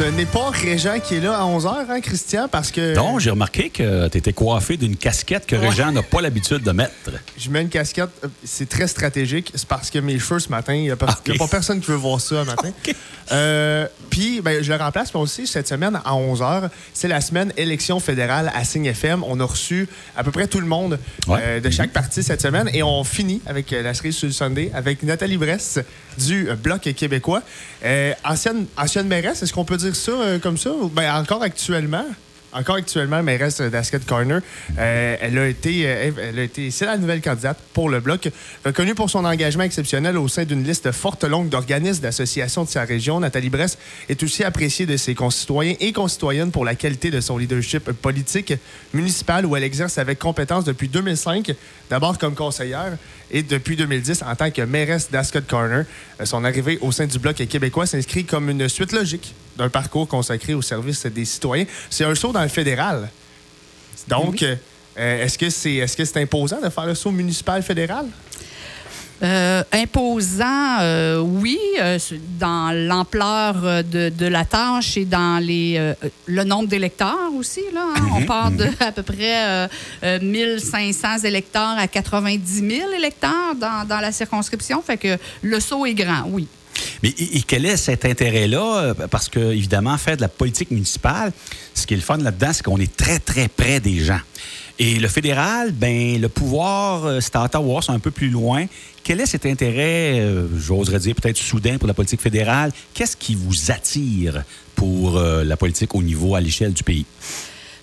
Ce 0.00 0.04
n'est 0.06 0.24
pas 0.24 0.48
Régent 0.48 0.98
qui 0.98 1.16
est 1.16 1.20
là 1.20 1.36
à 1.38 1.42
11h, 1.44 1.84
hein, 1.90 2.00
Christian, 2.00 2.48
parce 2.50 2.70
que... 2.70 2.94
Non, 2.94 3.18
j'ai 3.18 3.28
remarqué 3.28 3.68
que 3.68 4.08
tu 4.08 4.16
étais 4.16 4.32
coiffé 4.32 4.78
d'une 4.78 4.96
casquette 4.96 5.44
que 5.44 5.54
Régent 5.56 5.92
n'a 5.92 6.02
pas 6.02 6.22
l'habitude 6.22 6.62
de 6.62 6.70
mettre. 6.72 6.94
Je 7.36 7.50
mets 7.50 7.60
une 7.60 7.68
casquette, 7.68 8.08
euh, 8.24 8.28
c'est 8.42 8.66
très 8.66 8.86
stratégique. 8.88 9.52
C'est 9.54 9.68
parce 9.68 9.90
que 9.90 9.98
mes 9.98 10.18
cheveux 10.18 10.38
ce 10.40 10.48
matin, 10.48 10.72
il 10.72 10.80
n'y 10.84 10.90
a, 10.90 10.96
pas- 10.96 11.20
y 11.26 11.32
a 11.32 11.34
pas 11.34 11.48
personne 11.48 11.80
qui 11.80 11.88
veut 11.90 11.98
voir 11.98 12.18
ça 12.18 12.42
ce 12.44 12.46
matin. 12.50 12.70
Euh, 13.32 13.86
Puis, 14.10 14.40
ben, 14.40 14.60
je 14.60 14.72
le 14.72 14.76
remplace, 14.76 15.14
mais 15.14 15.20
aussi, 15.20 15.46
cette 15.46 15.68
semaine, 15.68 16.00
à 16.04 16.14
11h, 16.14 16.68
c'est 16.92 17.06
la 17.06 17.20
semaine 17.20 17.52
élection 17.56 18.00
fédérale 18.00 18.50
à 18.56 18.64
Signe 18.64 18.86
FM. 18.86 19.22
On 19.22 19.38
a 19.38 19.44
reçu 19.44 19.88
à 20.16 20.24
peu 20.24 20.32
près 20.32 20.48
tout 20.48 20.58
le 20.58 20.66
monde 20.66 20.98
Ouais. 21.28 21.38
euh, 21.40 21.60
de 21.60 21.70
chaque 21.70 21.92
parti 21.92 22.24
cette 22.24 22.42
semaine. 22.42 22.68
Et 22.74 22.82
on 22.82 23.04
finit 23.04 23.40
avec 23.46 23.70
la 23.70 23.94
cerise 23.94 24.16
sur 24.16 24.26
le 24.26 24.32
Sunday 24.32 24.72
avec 24.74 25.04
Nathalie 25.04 25.36
Bress 25.36 25.78
du 26.18 26.48
euh, 26.48 26.56
Bloc 26.56 26.82
québécois. 26.94 27.42
Euh, 27.84 28.12
ancienne, 28.24 28.66
ancienne 28.76 29.06
mairesse, 29.06 29.42
est-ce 29.42 29.52
qu'on 29.52 29.64
peut 29.64 29.76
dire 29.76 29.94
ça 29.96 30.12
euh, 30.12 30.38
comme 30.38 30.58
ça? 30.58 30.70
Ben, 30.92 31.14
encore 31.14 31.42
actuellement? 31.42 32.06
Encore 32.52 32.76
actuellement, 32.76 33.22
mairesse 33.22 33.60
d'Ascot 33.60 33.98
Corner. 34.06 34.40
Euh, 34.76 35.16
elle 35.20 35.38
a 35.38 35.46
été, 35.46 35.82
euh, 35.86 36.10
elle 36.30 36.38
a 36.38 36.42
été, 36.42 36.70
c'est 36.72 36.84
la 36.84 36.96
nouvelle 36.96 37.20
candidate 37.20 37.58
pour 37.72 37.88
le 37.88 38.00
bloc, 38.00 38.28
reconnue 38.64 38.94
pour 38.94 39.08
son 39.08 39.24
engagement 39.24 39.62
exceptionnel 39.62 40.18
au 40.18 40.26
sein 40.26 40.44
d'une 40.44 40.64
liste 40.64 40.90
forte 40.90 41.22
longue 41.22 41.48
d'organismes 41.48 42.02
d'associations 42.02 42.64
de 42.64 42.68
sa 42.68 42.82
région. 42.82 43.20
Nathalie 43.20 43.50
Bress 43.50 43.78
est 44.08 44.20
aussi 44.24 44.42
appréciée 44.42 44.84
de 44.84 44.96
ses 44.96 45.14
concitoyens 45.14 45.74
et 45.78 45.92
concitoyennes 45.92 46.50
pour 46.50 46.64
la 46.64 46.74
qualité 46.74 47.12
de 47.12 47.20
son 47.20 47.38
leadership 47.38 47.92
politique 47.92 48.54
municipal 48.92 49.46
où 49.46 49.54
elle 49.54 49.64
exerce 49.64 49.98
avec 49.98 50.18
compétence 50.18 50.64
depuis 50.64 50.88
2005, 50.88 51.54
d'abord 51.88 52.18
comme 52.18 52.34
conseillère 52.34 52.96
et 53.30 53.44
depuis 53.44 53.76
2010 53.76 54.24
en 54.26 54.34
tant 54.34 54.50
que 54.50 54.62
mairesse 54.62 55.10
d'Ascot 55.10 55.40
Corner. 55.48 55.84
Euh, 56.20 56.24
Son 56.24 56.44
arrivée 56.44 56.78
au 56.80 56.90
sein 56.90 57.06
du 57.06 57.18
bloc 57.20 57.36
québécois 57.36 57.86
s'inscrit 57.86 58.24
comme 58.24 58.50
une 58.50 58.68
suite 58.68 58.92
logique 58.92 59.34
d'un 59.60 59.68
parcours 59.68 60.08
consacré 60.08 60.54
au 60.54 60.62
service 60.62 61.06
des 61.06 61.24
citoyens. 61.24 61.66
C'est 61.90 62.04
un 62.04 62.14
saut 62.14 62.32
dans 62.32 62.42
le 62.42 62.48
fédéral. 62.48 63.08
Donc, 64.08 64.42
euh, 64.42 64.56
est-ce 65.24 65.36
que 65.38 65.50
c'est 65.50 65.74
est 65.74 65.86
-ce 65.86 66.04
c'est 66.04 66.16
imposant 66.16 66.60
de 66.60 66.70
faire 66.70 66.86
le 66.86 66.94
saut 66.94 67.12
municipal 67.12 67.62
fédéral? 67.62 68.06
Euh, 69.22 69.62
imposant, 69.84 70.78
euh, 70.80 71.18
oui, 71.18 71.58
euh, 71.78 71.98
dans 72.38 72.72
l'ampleur 72.72 73.84
de, 73.84 74.08
de 74.08 74.26
la 74.26 74.46
tâche 74.46 74.96
et 74.96 75.04
dans 75.04 75.38
les, 75.44 75.74
euh, 75.76 75.94
le 76.24 76.42
nombre 76.42 76.68
d'électeurs 76.68 77.30
aussi. 77.36 77.60
Là, 77.74 77.84
hein. 77.94 78.06
On 78.16 78.22
part 78.24 78.50
de 78.50 78.66
à 78.80 78.92
peu 78.92 79.02
près 79.02 79.46
euh, 79.46 79.68
euh, 80.04 80.20
1500 80.22 81.18
électeurs 81.24 81.76
à 81.78 81.86
90 81.86 82.66
000 82.66 82.92
électeurs 82.96 83.54
dans, 83.60 83.86
dans 83.86 84.00
la 84.00 84.10
circonscription. 84.10 84.80
Fait 84.80 84.96
que 84.96 85.18
le 85.42 85.60
saut 85.60 85.84
est 85.84 85.94
grand, 85.94 86.24
oui. 86.30 86.46
Mais 87.02 87.12
quel 87.46 87.66
est 87.66 87.76
cet 87.76 88.04
intérêt-là? 88.04 88.94
Parce 89.10 89.28
que, 89.28 89.52
évidemment, 89.52 89.96
faire 89.98 90.16
de 90.16 90.22
la 90.22 90.28
politique 90.28 90.70
municipale, 90.70 91.32
ce 91.74 91.86
qui 91.86 91.94
est 91.94 91.96
le 91.96 92.02
fun 92.02 92.18
là-dedans, 92.18 92.50
c'est 92.52 92.62
qu'on 92.62 92.78
est 92.78 92.96
très, 92.96 93.18
très 93.18 93.48
près 93.48 93.80
des 93.80 94.00
gens. 94.00 94.20
Et 94.82 94.98
le 94.98 95.08
fédéral, 95.08 95.72
ben, 95.72 96.18
le 96.18 96.30
pouvoir, 96.30 97.04
euh, 97.04 97.20
c'est 97.20 97.36
à 97.36 97.44
Ottawa, 97.44 97.82
c'est 97.82 97.92
un 97.92 97.98
peu 97.98 98.10
plus 98.10 98.30
loin. 98.30 98.64
Quel 99.04 99.20
est 99.20 99.26
cet 99.26 99.44
intérêt, 99.44 100.20
euh, 100.20 100.48
j'oserais 100.58 100.98
dire 100.98 101.14
peut-être 101.14 101.36
soudain 101.36 101.76
pour 101.76 101.86
la 101.86 101.92
politique 101.92 102.22
fédérale? 102.22 102.72
Qu'est-ce 102.94 103.14
qui 103.14 103.34
vous 103.34 103.70
attire 103.70 104.42
pour 104.74 105.18
euh, 105.18 105.44
la 105.44 105.58
politique 105.58 105.94
au 105.94 106.02
niveau, 106.02 106.34
à 106.34 106.40
l'échelle 106.40 106.72
du 106.72 106.82
pays? 106.82 107.04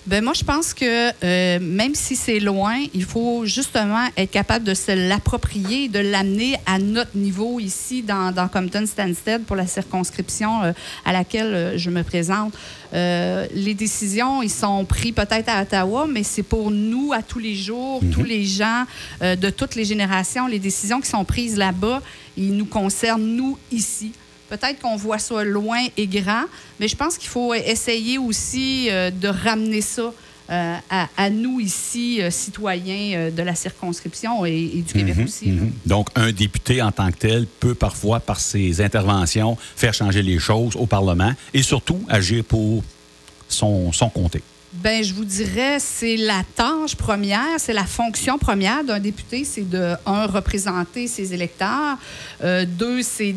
Ben 0.07 0.23
moi, 0.23 0.31
je 0.31 0.43
pense 0.45 0.73
que 0.73 1.11
euh, 1.21 1.59
même 1.59 1.93
si 1.93 2.15
c'est 2.15 2.39
loin, 2.39 2.77
il 2.93 3.03
faut 3.03 3.45
justement 3.45 4.07
être 4.15 4.31
capable 4.31 4.63
de 4.63 4.73
se 4.73 4.93
l'approprier, 5.09 5.89
de 5.89 5.99
l'amener 5.99 6.55
à 6.65 6.79
notre 6.79 7.17
niveau 7.17 7.59
ici 7.59 8.03
dans, 8.03 8.31
dans 8.31 8.47
Compton-Stansted 8.47 9.43
pour 9.43 9.57
la 9.57 9.67
circonscription 9.67 10.63
euh, 10.63 10.71
à 11.03 11.11
laquelle 11.11 11.53
euh, 11.53 11.77
je 11.77 11.89
me 11.89 12.03
présente. 12.03 12.53
Les 12.93 13.73
décisions, 13.73 14.41
ils 14.41 14.49
sont 14.49 14.85
pris 14.85 15.11
peut-être 15.11 15.49
à 15.49 15.63
Ottawa, 15.63 16.07
mais 16.09 16.23
c'est 16.23 16.41
pour 16.41 16.71
nous 16.71 17.11
à 17.11 17.21
tous 17.21 17.39
les 17.39 17.53
jours, 17.53 18.01
tous 18.13 18.23
les 18.23 18.45
gens 18.45 18.85
de 19.21 19.49
toutes 19.49 19.75
les 19.75 19.83
générations. 19.83 20.47
Les 20.47 20.57
décisions 20.57 21.01
qui 21.01 21.09
sont 21.09 21.25
prises 21.25 21.57
là-bas, 21.57 22.01
ils 22.37 22.55
nous 22.55 22.65
concernent, 22.65 23.35
nous, 23.35 23.57
ici. 23.73 24.13
Peut-être 24.49 24.79
qu'on 24.79 24.95
voit 24.95 25.19
ça 25.19 25.43
loin 25.43 25.85
et 25.97 26.07
grand, 26.07 26.43
mais 26.79 26.87
je 26.87 26.95
pense 26.95 27.17
qu'il 27.17 27.29
faut 27.29 27.53
essayer 27.53 28.17
aussi 28.17 28.87
euh, 28.89 29.11
de 29.11 29.27
ramener 29.27 29.81
ça 29.81 30.13
euh, 30.49 30.75
à, 30.89 31.09
à 31.17 31.29
nous 31.29 31.59
ici, 31.59 32.21
euh, 32.21 32.31
citoyens 32.31 33.29
de 33.29 33.43
la 33.43 33.53
circonscription 33.53 34.45
et, 34.45 34.71
et 34.75 34.81
du 34.81 34.93
Québec 34.93 35.17
aussi. 35.25 35.47
là. 35.47 35.61
Mhm. 35.63 35.71
Donc, 35.85 36.07
un 36.15 36.31
député 36.31 36.81
en 36.81 36.91
tant 36.91 37.11
que 37.11 37.17
tel 37.17 37.45
peut 37.59 37.75
parfois, 37.75 38.21
par 38.21 38.39
ses 38.39 38.79
interventions, 38.81 39.57
faire 39.75 39.93
changer 39.93 40.21
les 40.23 40.39
choses 40.39 40.75
au 40.77 40.85
Parlement 40.85 41.33
et 41.53 41.61
surtout 41.61 41.99
agir 42.07 42.43
pour 42.45 42.83
son, 43.49 43.91
son 43.91 44.09
comté. 44.09 44.41
Ben, 44.83 45.03
je 45.03 45.11
vous 45.15 45.25
dirais, 45.25 45.77
c'est 45.79 46.17
la 46.17 46.43
tâche 46.55 46.95
première, 46.95 47.57
c'est 47.57 47.73
la 47.73 47.85
fonction 47.85 48.37
première 48.37 48.83
d'un 48.83 48.99
député, 48.99 49.43
c'est 49.43 49.67
de, 49.67 49.95
un, 50.05 50.27
représenter 50.27 51.07
ses 51.07 51.33
électeurs, 51.33 51.97
euh, 52.43 52.63
deux, 52.67 53.01
c'est 53.01 53.33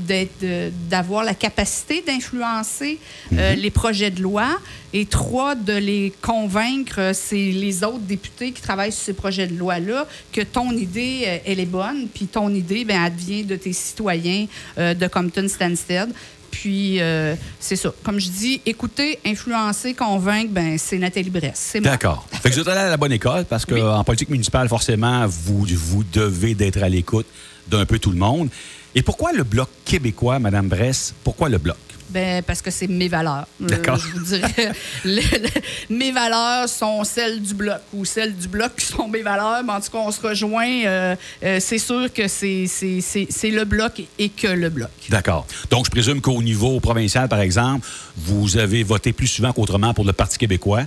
d'avoir 0.91 1.25
la 1.25 1.33
capacité 1.33 2.03
d'influencer 2.07 2.99
euh, 3.33 3.55
les 3.55 3.71
projets 3.71 4.11
de 4.11 4.21
loi, 4.21 4.49
et 4.93 5.07
trois, 5.07 5.55
de 5.55 5.73
les 5.73 6.13
convaincre, 6.21 6.99
euh, 6.99 7.13
c'est 7.15 7.37
les 7.37 7.85
autres 7.85 8.01
députés 8.01 8.53
qui 8.53 8.61
travaillent 8.61 8.93
sur 8.93 9.05
ces 9.05 9.13
projets 9.13 9.47
de 9.47 9.57
loi-là, 9.57 10.07
que 10.33 10.41
ton 10.41 10.73
idée, 10.73 11.41
elle 11.47 11.61
est 11.61 11.67
bonne, 11.67 12.09
puis 12.13 12.27
ton 12.27 12.53
idée, 12.53 12.85
ben, 12.85 13.05
elle 13.07 13.13
vient 13.13 13.45
de 13.45 13.57
tes 13.57 13.73
citoyens 13.73 14.47
euh, 14.79 14.95
de 14.95 15.07
Compton-Stansted. 15.07 16.11
Puis, 16.51 17.01
euh, 17.01 17.35
c'est 17.59 17.77
ça. 17.77 17.93
Comme 18.03 18.19
je 18.21 18.29
dis, 18.29 18.61
écouter, 18.67 19.19
influencer, 19.25 19.95
convaincre, 19.95 20.51
ben, 20.53 20.77
c'est 20.79 20.99
Nathalie 20.99 21.31
Bress. 21.31 21.53
C'est 21.55 21.81
moi. 21.81 21.91
D'accord. 21.93 22.27
Fait 22.31 22.51
que 22.51 22.55
vous 22.55 22.61
êtes 22.61 22.69
allé 22.69 22.81
à 22.81 22.89
la 22.91 22.97
bonne 22.97 23.13
école 23.13 23.45
parce 23.45 23.65
qu'en 23.65 23.99
Oui. 23.99 24.05
politique 24.05 24.31
municipale, 24.31 24.69
forcément, 24.69 25.27
vous, 25.27 25.67
vous 25.69 26.05
devez 26.13 26.55
d'être 26.55 26.83
à 26.83 26.89
l'écoute 26.89 27.27
d'un 27.69 27.87
peu 27.87 27.99
tout 27.99 28.11
le 28.11 28.19
monde. 28.19 28.49
Et 28.95 29.03
pourquoi 29.03 29.33
le 29.33 29.45
Bloc 29.45 29.69
québécois, 29.85 30.39
Madame 30.41 30.69
Bress? 30.69 31.15
Pourquoi 31.23 31.49
le 31.49 31.59
Bloc? 31.59 31.77
Ben, 32.11 32.43
parce 32.43 32.61
que 32.61 32.71
c'est 32.71 32.89
mes 32.89 33.09
valeurs. 33.09 33.47
Euh, 33.63 33.67
D'accord. 33.69 33.97
je 33.97 34.09
vous 34.09 34.25
dirais, 34.25 34.73
le- 35.05 35.21
le- 35.21 35.95
mes 35.97 36.11
valeurs 36.11 36.69
sont 36.69 37.05
celles 37.05 37.41
du 37.41 37.55
bloc 37.55 37.79
ou 37.93 38.05
celles 38.05 38.35
du 38.37 38.49
bloc 38.49 38.75
qui 38.77 38.87
sont 38.87 39.07
mes 39.09 39.23
valeurs. 39.23 39.63
Mais 39.65 39.73
en 39.73 39.81
tout 39.81 39.91
cas, 39.91 39.99
on 39.99 40.11
se 40.11 40.21
rejoint. 40.21 40.67
euh, 40.87 41.15
euh, 41.45 41.59
c'est 41.61 41.79
sûr 41.79 42.13
que 42.13 42.27
c'est 42.29 42.67
c'est- 42.67 43.01
c'est- 43.01 43.29
c'est 43.31 43.51
le 43.51 43.65
bloc 43.65 44.03
et 44.19 44.29
que 44.29 44.49
le 44.49 44.69
bloc. 44.71 44.91
D'accord. 45.09 45.47
Donc, 45.71 45.87
je 45.87 45.91
présume 45.91 46.21
qu'au 46.21 46.43
niveau 46.43 46.81
provincial, 46.81 47.29
par 47.29 47.41
exemple, 47.41 47.87
vous 48.17 48.57
avez 48.57 48.83
voté 48.83 49.13
plus 49.13 49.27
souvent 49.29 49.53
qu'autrement 49.53 49.95
pour 49.95 50.05
le 50.05 50.13
Parti 50.13 50.37
québécois? 50.39 50.83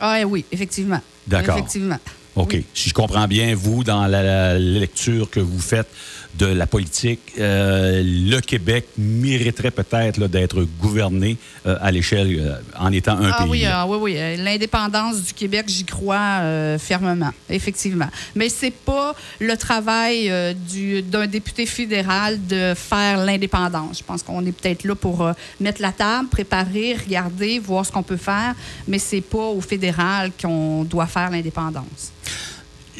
Ah 0.00 0.20
oui, 0.26 0.44
effectivement. 0.52 1.00
D'accord. 1.26 1.58
Effectivement. 1.58 1.98
OK. 2.38 2.50
Oui. 2.54 2.64
Si 2.74 2.88
je 2.90 2.94
comprends 2.94 3.26
bien, 3.28 3.54
vous, 3.54 3.84
dans 3.84 4.06
la, 4.06 4.22
la 4.22 4.58
lecture 4.58 5.28
que 5.30 5.40
vous 5.40 5.60
faites 5.60 5.88
de 6.34 6.46
la 6.46 6.66
politique, 6.66 7.20
euh, 7.40 8.02
le 8.04 8.38
Québec 8.40 8.86
mériterait 8.96 9.70
peut-être 9.72 10.28
d'être 10.28 10.62
gouverné 10.80 11.36
euh, 11.66 11.76
à 11.80 11.90
l'échelle 11.90 12.36
euh, 12.38 12.54
en 12.78 12.92
étant 12.92 13.18
un 13.18 13.30
Ah 13.32 13.38
pays. 13.42 13.50
oui, 13.50 13.64
ah 13.66 13.86
oui, 13.88 13.98
oui. 14.00 14.36
L'indépendance 14.36 15.22
du 15.22 15.32
Québec, 15.32 15.64
j'y 15.68 15.84
crois 15.84 16.40
fermement, 16.78 17.30
effectivement. 17.50 18.08
Mais 18.34 18.48
c'est 18.48 18.70
pas 18.70 19.14
le 19.40 19.56
travail 19.56 20.30
du- 20.70 21.02
d'un 21.02 21.26
député 21.26 21.66
fédéral 21.66 22.38
de 22.46 22.74
faire 22.76 23.24
l'indépendance. 23.24 23.98
Je 23.98 24.04
pense 24.04 24.22
qu'on 24.22 24.44
est 24.46 24.52
peut-être 24.52 24.84
là 24.84 24.94
pour 24.94 25.28
mettre 25.60 25.80
la 25.82 25.92
table, 25.92 26.28
préparer, 26.28 26.94
regarder, 26.94 27.58
voir 27.58 27.84
ce 27.84 27.90
qu'on 27.92 28.02
peut 28.02 28.16
faire, 28.16 28.54
mais 28.86 28.98
c'est 28.98 29.20
pas 29.22 29.38
au 29.48 29.60
fédéral 29.60 30.30
qu'on 30.40 30.84
doit 30.84 31.06
faire 31.06 31.30
l'indépendance. 31.30 32.12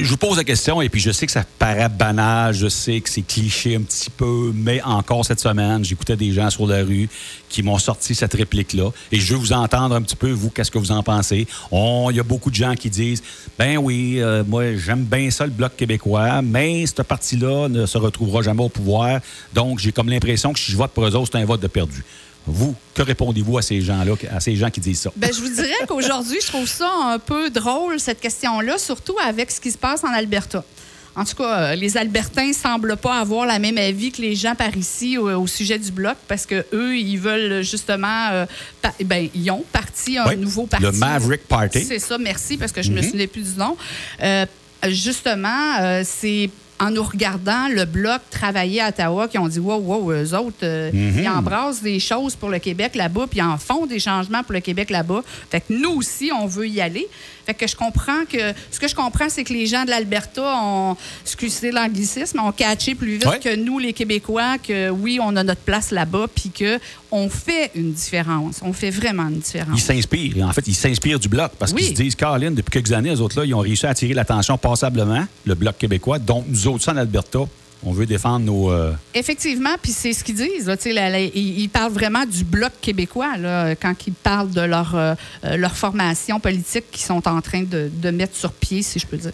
Je 0.01 0.09
vous 0.11 0.17
pose 0.17 0.37
la 0.37 0.45
question, 0.45 0.81
et 0.81 0.89
puis 0.89 1.01
je 1.01 1.11
sais 1.11 1.27
que 1.27 1.33
ça 1.33 1.43
paraît 1.59 1.89
banal, 1.89 2.55
je 2.55 2.69
sais 2.69 3.01
que 3.01 3.11
c'est 3.11 3.23
cliché 3.23 3.75
un 3.75 3.81
petit 3.81 4.11
peu, 4.11 4.53
mais 4.55 4.81
encore 4.83 5.25
cette 5.25 5.41
semaine, 5.41 5.85
j'écoutais 5.85 6.15
des 6.15 6.31
gens 6.31 6.51
sur 6.51 6.69
la 6.69 6.85
rue 6.85 7.09
qui 7.49 7.65
m'ont 7.65 7.79
sorti 7.79 8.15
cette 8.15 8.35
réplique-là. 8.35 8.91
Et 9.11 9.19
je 9.19 9.33
veux 9.33 9.41
vous 9.41 9.53
entendre 9.53 9.97
un 9.97 10.03
petit 10.03 10.15
peu, 10.15 10.31
vous, 10.31 10.51
qu'est-ce 10.51 10.71
que 10.71 10.79
vous 10.79 10.93
en 10.93 11.03
pensez? 11.03 11.49
Il 11.73 12.13
y 12.15 12.21
a 12.21 12.23
beaucoup 12.23 12.51
de 12.51 12.55
gens 12.55 12.77
qui 12.77 12.91
disent 12.91 13.25
Ben 13.59 13.77
oui, 13.77 14.21
euh, 14.21 14.45
moi, 14.47 14.77
j'aime 14.77 15.03
bien 15.03 15.33
ça, 15.33 15.47
le 15.47 15.51
Bloc 15.51 15.75
québécois, 15.75 16.43
mais 16.43 16.87
ce 16.87 17.03
parti-là 17.03 17.69
ne 17.69 17.85
se 17.85 17.99
retrouvera 17.99 18.43
jamais 18.43 18.63
au 18.63 18.69
pouvoir. 18.69 19.19
Donc, 19.53 19.81
j'ai 19.81 19.91
comme 19.91 20.11
l'impression 20.11 20.53
que 20.53 20.61
si 20.61 20.71
je 20.71 20.77
vote 20.77 20.93
pour 20.93 21.07
eux 21.07 21.17
autres, 21.17 21.31
c'est 21.33 21.39
un 21.39 21.45
vote 21.45 21.61
de 21.61 21.67
perdu. 21.67 22.05
Vous, 22.51 22.75
que 22.95 23.03
répondez-vous 23.03 23.59
à 23.59 23.63
ces 23.63 23.81
gens-là, 23.81 24.15
à 24.31 24.41
ces 24.41 24.57
gens 24.57 24.71
qui 24.71 24.81
disent 24.81 25.01
ça? 25.03 25.11
Ben, 25.17 25.31
je 25.33 25.41
vous 25.41 25.49
dirais 25.51 25.73
qu'aujourd'hui, 25.87 26.39
je 26.43 26.47
trouve 26.49 26.67
ça 26.69 26.91
un 27.05 27.19
peu 27.19 27.51
drôle, 27.51 28.01
cette 28.01 28.21
question-là, 28.21 28.79
surtout 28.79 29.17
avec 29.27 29.51
ce 29.51 29.61
qui 29.61 29.71
se 29.71 29.79
passe 29.79 30.03
en 30.05 30.13
Alberta. 30.13 30.65
En 31.17 31.25
tout 31.25 31.35
cas, 31.35 31.59
euh, 31.73 31.75
les 31.75 31.97
Albertains 31.97 32.53
semblent 32.53 32.97
pas 32.97 33.19
avoir 33.19 33.45
la 33.45 33.59
même 33.59 33.77
avis 33.77 34.13
que 34.13 34.23
les 34.23 34.37
gens 34.37 34.55
par 34.55 34.77
ici 34.77 35.19
au, 35.19 35.29
au 35.29 35.47
sujet 35.49 35.77
du 35.77 35.91
bloc 35.91 36.17
parce 36.29 36.47
que 36.47 36.65
eux, 36.73 36.97
ils 36.97 37.17
veulent 37.19 37.63
justement, 37.65 38.29
euh, 38.31 38.47
pa- 38.81 38.95
ben, 39.05 39.29
ils 39.35 39.51
ont 39.51 39.65
parti 39.73 40.17
un 40.17 40.29
Oui, 40.29 40.37
nouveau 40.37 40.67
parti. 40.67 40.85
le 40.87 40.93
Maverick 40.93 41.43
Party. 41.49 41.85
C'est 41.85 41.99
ça, 41.99 42.19
merci 42.19 42.57
parce 42.57 42.71
que 42.71 42.83
je 42.83 42.93
me 42.93 42.99
Mhm. 42.99 43.05
souvenais 43.05 43.27
plus 43.27 43.43
du 43.55 43.59
nom. 43.59 43.77
Euh, 44.23 44.47
justement, 44.89 45.79
euh, 45.81 46.03
c'est 46.05 46.51
en 46.81 46.91
nous 46.91 47.03
regardant 47.03 47.69
le 47.69 47.85
bloc 47.85 48.21
travailler 48.31 48.81
à 48.81 48.89
Ottawa, 48.89 49.27
qui 49.29 49.39
ont 49.39 49.49
dit 49.49 49.59
Wow, 49.59 49.79
wow, 49.81 50.13
eux 50.13 50.35
autres, 50.35 50.57
euh, 50.63 50.91
Mhm. 50.93 51.23
ils 51.23 51.29
embrassent 51.29 51.83
des 51.83 51.99
choses 52.01 52.37
pour 52.37 52.49
le 52.51 52.59
Québec 52.59 52.95
là-bas, 52.95 53.27
puis 53.29 53.41
ils 53.41 53.43
en 53.43 53.59
font 53.59 53.87
des 53.87 53.99
changements 53.99 54.43
pour 54.43 54.53
le 54.53 54.61
Québec 54.61 54.91
là-bas. 54.91 55.23
Fait 55.51 55.61
que 55.61 55.73
nous 55.73 55.91
aussi, 55.97 56.31
on 56.33 56.47
veut 56.47 56.69
y 56.69 56.81
aller. 56.81 57.07
Fait 57.49 57.55
que 57.55 57.67
je 57.67 57.75
comprends 57.77 58.27
que. 58.31 58.53
Ce 58.71 58.79
que 58.79 58.87
je 58.89 58.95
comprends, 58.95 59.31
c'est 59.31 59.43
que 59.43 59.55
les 59.55 59.65
gens 59.67 59.87
de 59.87 59.89
l'Alberta 59.91 60.43
ont, 60.63 60.99
excusez 61.23 61.71
l'anglicisme, 61.73 62.39
ont 62.41 62.53
catché 62.53 62.95
plus 62.95 63.13
vite 63.13 63.25
Ouais. 63.25 63.39
que 63.39 63.57
nous, 63.57 63.79
les 63.79 63.95
Québécois, 63.95 64.59
que 64.59 64.91
oui, 64.91 65.19
on 65.23 65.35
a 65.35 65.43
notre 65.43 65.63
place 65.63 65.91
là-bas, 65.91 66.27
puis 66.35 66.51
que 66.51 66.79
on 67.11 67.31
fait 67.31 67.71
une 67.75 67.93
différence. 67.93 68.61
On 68.61 68.75
fait 68.75 68.91
vraiment 68.91 69.29
une 69.29 69.37
Ils 69.37 69.41
différence. 69.41 69.81
s'inspirent. 69.81 70.47
En 70.47 70.53
fait, 70.53 70.69
ils 70.69 70.75
s'inspirent 70.75 71.19
du 71.19 71.29
bloc 71.29 71.53
parce 71.59 71.73
Oui. 71.73 71.85
qu'ils 71.87 71.97
se 71.97 72.03
disent, 72.03 72.15
Caroline, 72.17 72.55
depuis 72.55 72.71
quelques 72.71 72.93
années, 72.93 73.09
les 73.09 73.21
autres, 73.23 73.39
là, 73.41 73.47
ils 73.47 73.55
ont 73.55 73.61
réussi 73.61 73.87
à 73.87 73.91
attirer 73.91 74.13
l'attention 74.13 74.59
passablement, 74.59 75.25
le 75.47 75.55
bloc 75.55 75.79
québécois. 75.79 76.19
Donc, 76.19 76.45
nous 76.49 76.67
autres, 76.69 76.87
en 76.93 76.99
Alberta, 76.99 77.39
on 77.85 77.93
veut 77.93 78.07
défendre 78.07 78.45
nos. 78.45 78.71
euh, 78.71 78.93
Effectivement, 79.15 79.77
puis 79.81 79.93
c'est 79.93 80.13
ce 80.13 80.25
qu'ils 80.25 80.35
disent. 80.35 80.67
Là, 80.67 80.77
ils, 81.21 81.61
ils 81.61 81.69
parlent 81.69 81.93
vraiment 81.93 82.25
du 82.27 82.43
bloc 82.45 82.73
québécois 82.81 83.37
là, 83.39 83.75
quand 83.77 83.95
ils 84.07 84.13
parlent 84.13 84.51
de 84.51 84.61
leur, 84.63 84.95
euh, 84.97 85.15
euh, 85.45 85.57
leur 85.57 85.77
formation 85.77 86.41
politique 86.41 86.91
qu'ils 86.91 87.05
sont 87.07 87.27
en 87.29 87.41
train 87.41 87.63
de, 87.63 87.91
de 87.93 88.11
mettre 88.11 88.37
sur 88.37 88.53
pied, 88.53 88.83
si 88.83 88.99
je 88.99 89.07
peux 89.07 89.17
dire. 89.17 89.33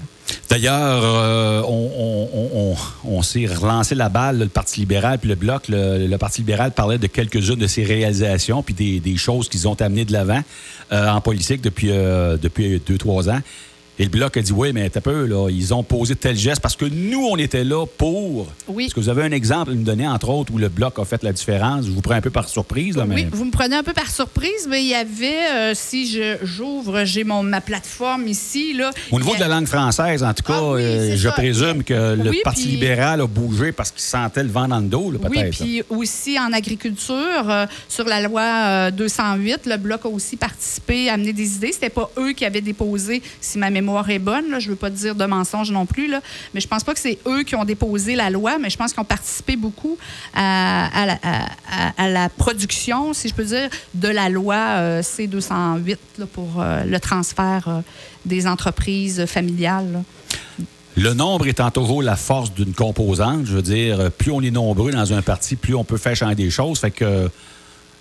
D'ailleurs, 0.51 1.03
euh, 1.05 1.63
on, 1.67 1.91
on- 1.97 2.29
on- 2.35 2.73
on- 2.73 3.17
on 3.17 3.23
s'est 3.23 3.47
relancé 3.47 3.95
la 3.95 4.09
balle, 4.09 4.39
le 4.39 4.49
Parti 4.49 4.81
libéral 4.81 5.19
puis 5.19 5.29
le 5.29 5.35
Bloc. 5.37 5.69
Le, 5.69 6.07
le 6.07 6.19
Parti 6.19 6.41
libéral 6.43 6.73
parlait 6.73 6.99
de 6.99 7.07
quelques-unes 7.07 7.57
de 7.57 7.67
ses 7.67 7.85
réalisations 7.85 8.63
puis 8.63 8.75
des, 8.75 9.01
des 9.01 9.17
choses 9.17 9.49
qu'ils 9.49 9.67
ont 9.69 9.75
amenées 9.81 10.05
de 10.05 10.13
l'avant 10.13 10.43
en 10.93 11.21
politique 11.21 11.61
depuis, 11.61 11.89
depuis 11.89 12.81
deux, 12.87 12.99
trois 12.99 13.29
ans. 13.29 13.41
Et 13.99 14.03
le 14.05 14.09
Bloc 14.11 14.37
a 14.37 14.43
dit 14.43 14.53
Oui, 14.53 14.73
mais 14.73 14.91
t'as 14.91 15.01
peu, 15.01 15.25
là, 15.27 15.49
ils 15.51 15.73
ont 15.73 15.85
posé 15.85 16.17
tel 16.17 16.37
geste 16.37 16.61
parce 16.61 16.75
que 16.75 16.85
nous, 16.85 17.25
on 17.31 17.37
était 17.37 17.63
là 17.63 17.87
pour. 17.87 18.49
Oui. 18.67 18.87
Est-ce 18.87 18.95
que 18.95 18.99
vous 18.99 19.09
avez 19.09 19.23
un 19.23 19.31
exemple 19.31 19.71
à 19.71 19.75
nous 19.75 19.85
donner, 19.85 20.09
entre 20.09 20.31
autres, 20.31 20.53
où 20.53 20.59
le 20.59 20.69
Bloc 20.69 20.99
a 20.99 21.05
fait 21.05 21.23
la 21.23 21.33
différence? 21.33 21.87
Je 21.87 21.93
vous 21.93 22.01
prends 22.01 22.15
un 22.17 22.21
peu 22.21 22.31
par 22.31 22.49
surprise, 22.49 22.97
là, 22.97 23.05
mais. 23.07 23.15
Oui, 23.15 23.27
vous 23.31 23.45
me 23.45 23.53
prenez 23.53 23.77
un 23.77 23.85
peu 23.85 23.93
par 23.93 24.11
surprise, 24.11 24.67
mais 24.69 24.83
il 24.83 24.89
y 24.89 24.95
avait, 24.95 25.47
euh, 25.53 25.73
si 25.75 26.09
je- 26.11 26.39
j'ouvre, 26.43 27.05
j'ai 27.05 27.23
mon 27.23 27.45
ma 27.45 27.61
plateforme 27.61 28.27
ici. 28.27 28.73
Là, 28.75 28.91
Au 29.13 29.21
niveau 29.21 29.37
de 29.37 29.41
la 29.41 29.47
langue 29.49 29.67
française, 29.67 30.25
en 30.25 30.35
tout 30.35 30.43
cas, 30.43 30.55
Ah 30.59 30.73
oui, 30.73 30.83
euh, 30.83 31.17
je 31.17 31.29
ça. 31.29 31.33
présume 31.33 31.85
que 31.85 32.17
le 32.17 32.31
Oui, 32.31 32.41
Parti 32.43 32.63
puis- 32.63 32.71
libéral 32.73 33.21
a 33.21 33.27
bougé 33.29 33.71
parce 33.71 33.93
qu'il 33.93 34.01
sentait 34.03 34.43
le 34.43 34.49
vent 34.51 34.67
dans 34.67 34.81
le 34.81 34.87
dos, 34.89 35.13
Oui, 35.13 35.19
peut-être. 35.19 35.37
là. 35.61 35.65
puis 35.65 35.83
aussi 35.89 36.37
en 36.37 36.53
agriculture, 36.53 37.17
euh, 37.49 37.67
sur 37.89 38.07
la 38.07 38.21
loi 38.23 38.43
euh, 38.43 38.91
208, 38.91 39.67
le 39.67 39.77
Bloc 39.77 40.01
a 40.05 40.09
aussi 40.09 40.37
participé, 40.37 41.09
amené 41.09 41.33
des 41.33 41.55
idées. 41.55 41.71
C'était 41.73 41.91
pas 41.91 42.11
eux 42.19 42.33
qui 42.33 42.45
avaient 42.45 42.61
déposé, 42.61 43.23
si 43.41 43.57
ma 43.59 43.71
mémoire 43.71 43.84
est 44.09 44.19
bonne, 44.19 44.51
là, 44.51 44.59
je 44.59 44.71
veux 44.71 44.77
pas 44.77 44.91
dire 44.91 45.15
de 45.15 45.25
mensonge 45.25 45.71
non 45.71 45.87
plus, 45.87 46.09
là, 46.09 46.21
mais 46.53 46.61
je 46.61 46.69
pense 46.69 46.85
pas 46.85 46.95
que 46.95 47.01
c'est 47.01 47.19
eux 47.27 47.43
qui 47.43 47.55
ont 47.55 47.65
déposé 47.65 48.15
la 48.15 48.31
loi, 48.31 48.59
mais 48.59 48.71
je 48.71 48.77
pense 48.77 48.93
qu'ils 48.93 49.01
ont 49.01 49.05
participé 49.05 49.57
beaucoup 49.57 49.97
à, 50.35 51.19
la, 51.99 52.29
production, 52.29 53.13
si 53.13 53.29
je 53.29 53.35
peux 53.35 53.45
dire, 53.45 53.69
de 53.95 54.09
la 54.09 54.29
loi 54.29 54.57
euh, 54.57 55.03
C208 55.03 55.97
là, 56.19 56.27
pour 56.33 56.49
euh, 56.59 56.85
le 56.85 57.01
transfert 57.01 57.65
euh, 57.69 57.81
des 58.25 58.47
entreprises 58.47 59.27
familiales. 59.27 60.03
Le 60.97 61.13
nombre 61.13 61.47
étant 61.49 61.71
toujours 61.71 62.03
la 62.03 62.17
force 62.17 62.53
d'une 62.53 62.73
composante, 62.73 63.47
je 63.47 63.55
veux 63.57 63.63
dire, 63.63 64.13
plus 64.13 64.31
on 64.31 64.41
est 64.43 64.53
nombreux 64.53 64.93
dans 64.93 65.13
un 65.13 65.23
parti, 65.23 65.57
plus 65.57 65.75
on 65.75 65.83
peut 65.83 65.97
faire 65.97 66.15
changer 66.15 66.37
des 66.37 66.51
choses. 66.51 66.79
Fait 66.79 66.93
que 66.93 67.29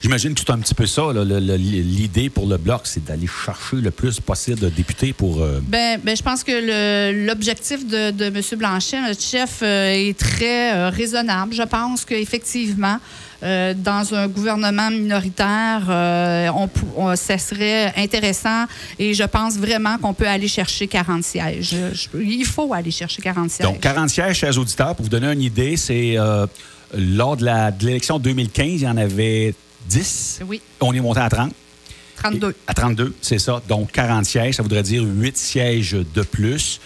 j'imagine 0.03 0.33
que 0.33 0.41
c'est 0.41 0.49
un 0.51 0.59
petit 0.59 0.75
peu 0.75 0.85
ça, 0.85 1.01
l'idée 1.13 2.29
pour 2.29 2.45
le 2.47 2.57
bloc, 2.57 2.81
c'est 2.83 3.03
d'aller 3.03 3.27
chercher 3.27 3.77
le 3.77 3.89
plus 3.91 4.19
possible 4.19 4.59
de 4.59 4.69
députés 4.69 5.13
pour. 5.13 5.41
euh, 5.41 5.59
Ben, 5.67 5.99
ben, 6.03 6.15
je 6.15 6.21
pense 6.21 6.43
que 6.43 7.25
l'objectif 7.27 7.87
de, 7.87 8.11
de 8.11 8.25
M. 8.25 8.41
Blanchet, 8.57 9.01
notre 9.01 9.21
chef, 9.21 9.59
euh, 9.63 9.91
est 10.09 10.17
très 10.17 10.73
euh, 10.75 10.89
raisonnable. 10.89 11.53
Je 11.55 11.63
pense 11.63 12.05
qu'effectivement, 12.05 12.97
euh, 13.43 13.73
dans 13.73 14.13
un 14.13 14.27
gouvernement 14.27 14.89
minoritaire, 14.89 15.83
euh, 15.89 16.47
on, 16.55 16.67
pou- 16.67 16.87
on- 16.95 17.15
ça 17.15 17.37
serait 17.37 17.93
intéressant 17.97 18.65
et 18.99 19.13
je 19.13 19.23
pense 19.23 19.55
vraiment 19.57 19.97
qu'on 19.97 20.13
peut 20.13 20.27
aller 20.27 20.47
chercher 20.47 20.87
40 20.87 21.23
sièges. 21.23 21.75
Je- 21.93 22.19
il 22.21 22.45
faut 22.45 22.73
aller 22.73 22.91
chercher 22.91 23.21
40 23.21 23.49
sièges. 23.51 23.67
Donc, 23.67 23.79
40 23.79 24.09
sièges, 24.09 24.37
chers 24.37 24.57
auditeurs, 24.57 24.95
pour 24.95 25.03
vous 25.03 25.09
donner 25.09 25.27
une 25.31 25.41
idée, 25.41 25.75
c'est 25.77 26.17
euh, 26.17 26.45
lors 26.95 27.35
de 27.35 27.45
l'élection 27.85 28.19
2015, 28.19 28.65
il 28.67 28.79
y 28.81 28.87
en 28.87 28.95
avait 28.97 29.53
10. 29.87 30.39
Oui, 30.47 30.61
On 30.81 30.93
est 30.93 30.99
monté 31.01 31.19
à 31.19 31.29
30. 31.29 31.53
32. 32.17 32.51
Et- 32.51 32.55
À 32.67 32.73
32, 32.73 33.13
c'est 33.21 33.39
ça. 33.39 33.61
Donc, 33.67 33.91
40 33.91 34.25
sièges, 34.25 34.55
ça 34.55 34.63
voudrait 34.63 34.83
dire 34.83 35.03
8 35.03 35.37
sièges 35.37 35.91
de 36.13 36.21
plus. 36.21 36.79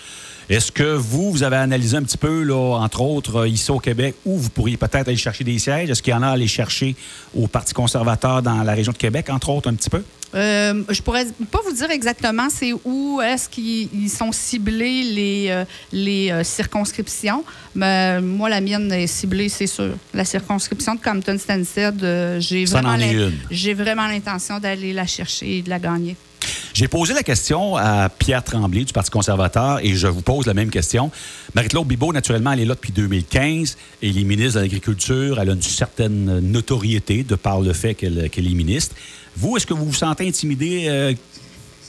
Est-ce 0.50 0.72
que 0.72 0.96
vous, 0.96 1.32
vous 1.32 1.44
avez 1.44 1.58
analysé 1.58 1.98
un 1.98 2.04
petit 2.04 2.18
peu, 2.18 2.44
là, 2.44 2.78
entre 2.78 3.02
autres, 3.02 3.36
euh, 3.36 3.48
ici 3.48 3.70
au 3.70 3.80
Québec, 3.80 4.16
où 4.26 4.38
vous 4.38 4.50
pourriez 4.50 4.78
peut-être 4.78 5.08
aller 5.08 5.18
chercher 5.18 5.44
des 5.44 5.60
sièges? 5.60 5.90
Est-ce 5.90 6.02
qu'il 6.02 6.12
y 6.12 6.16
en 6.16 6.24
a 6.24 6.28
à 6.28 6.32
aller 6.32 6.48
chercher 6.48 6.96
au 7.36 7.48
Parti 7.48 7.74
conservateur 7.74 8.42
dans 8.42 8.64
la 8.64 8.74
région 8.74 8.94
de 8.94 8.98
Québec, 8.98 9.30
entre 9.30 9.50
autres, 9.50 9.70
un 9.70 9.74
petit 9.74 9.90
peu? 9.90 10.04
Euh, 10.36 10.84
je 10.90 11.02
pourrais 11.02 11.26
pas 11.50 11.60
vous 11.66 11.72
dire 11.72 11.90
exactement 11.90 12.50
c'est 12.50 12.74
où 12.84 13.22
est-ce 13.22 13.48
qu'ils 13.48 13.88
ils 13.94 14.10
sont 14.10 14.34
ciblés 14.34 15.04
les, 15.04 15.48
euh, 15.50 15.64
les 15.94 16.32
euh, 16.32 16.44
circonscriptions. 16.44 17.46
Mais 17.76 18.20
moi, 18.22 18.50
la 18.50 18.60
mienne 18.60 18.92
est 18.92 19.08
ciblée, 19.08 19.48
c'est 19.48 19.68
sûr. 19.68 19.96
La 20.14 20.26
circonscription 20.26 20.96
de 20.96 22.40
j'ai 22.40 22.66
vraiment 22.66 22.96
une. 22.96 23.34
j'ai 23.50 23.74
vraiment 23.74 24.08
l'intention 24.08 24.60
d'aller 24.60 24.92
la 24.92 25.06
chercher 25.06 25.58
et 25.58 25.62
de 25.62 25.70
la 25.70 25.80
gagner. 25.80 26.16
J'ai 26.78 26.88
posé 26.88 27.16
la 27.16 27.24
question 27.24 27.76
à 27.76 28.08
Pierre 28.08 28.44
Tremblay 28.44 28.84
du 28.84 28.94
Parti 28.94 29.10
conservateur 29.10 29.84
et 29.84 29.96
je 29.96 30.06
vous 30.06 30.22
pose 30.22 30.46
la 30.46 30.54
même 30.54 30.70
question. 30.70 31.10
Marie-Claude 31.56 31.88
Bibeau, 31.88 32.14
naturellement, 32.14 32.52
elle 32.52 32.60
est 32.60 32.66
là 32.66 32.76
depuis 32.76 32.92
2015 32.92 33.76
et 34.04 34.10
elle 34.10 34.16
est 34.20 34.24
ministre 34.24 34.60
de 34.60 34.60
l'Agriculture. 34.60 35.40
Elle 35.40 35.50
a 35.50 35.54
une 35.54 35.62
certaine 35.64 36.40
notoriété 36.40 37.24
de 37.24 37.34
par 37.34 37.62
le 37.62 37.74
fait 37.74 37.96
qu'elle 37.96 38.20
est 38.20 38.54
ministre. 38.54 38.96
Vous, 39.36 39.58
est-ce 39.58 39.66
que 39.66 39.74
vous 39.74 39.86
vous 39.86 39.94
sentez 39.96 40.28
intimidé 40.28 40.86
euh, 40.88 41.14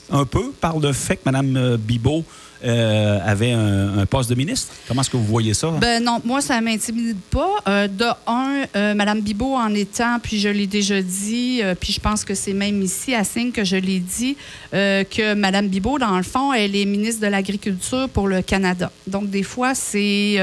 un 0.09 0.25
peu 0.25 0.51
par 0.59 0.79
le 0.79 0.91
fait 0.91 1.17
que 1.17 1.21
Mme 1.25 1.77
Bibeau 1.77 2.25
euh, 2.63 3.19
avait 3.25 3.51
un, 3.51 3.99
un 3.99 4.05
poste 4.05 4.29
de 4.29 4.35
ministre? 4.35 4.73
Comment 4.87 5.01
est-ce 5.01 5.09
que 5.09 5.17
vous 5.17 5.25
voyez 5.25 5.53
ça? 5.53 5.69
Ben 5.79 6.03
non, 6.03 6.21
moi, 6.23 6.41
ça 6.41 6.59
m'intimide 6.61 7.17
pas. 7.29 7.55
Euh, 7.67 7.87
de 7.87 8.05
un, 8.27 8.65
euh, 8.75 8.93
Mme 8.93 9.21
Bibot 9.21 9.55
en 9.55 9.73
étant, 9.73 10.19
puis 10.21 10.39
je 10.39 10.49
l'ai 10.49 10.67
déjà 10.67 11.01
dit, 11.01 11.61
euh, 11.61 11.75
puis 11.75 11.93
je 11.93 11.99
pense 11.99 12.23
que 12.23 12.35
c'est 12.35 12.53
même 12.53 12.81
ici 12.81 13.13
à 13.13 13.23
Signe 13.23 13.51
que 13.51 13.63
je 13.63 13.75
l'ai 13.75 13.99
dit, 13.99 14.35
euh, 14.73 15.03
que 15.03 15.33
Mme 15.33 15.67
Bibot, 15.67 15.99
dans 15.99 16.17
le 16.17 16.23
fond, 16.23 16.53
elle 16.53 16.75
est 16.75 16.85
ministre 16.85 17.21
de 17.21 17.27
l'Agriculture 17.27 18.09
pour 18.09 18.27
le 18.27 18.41
Canada. 18.41 18.91
Donc, 19.07 19.29
des 19.29 19.43
fois, 19.43 19.75
ces, 19.75 20.39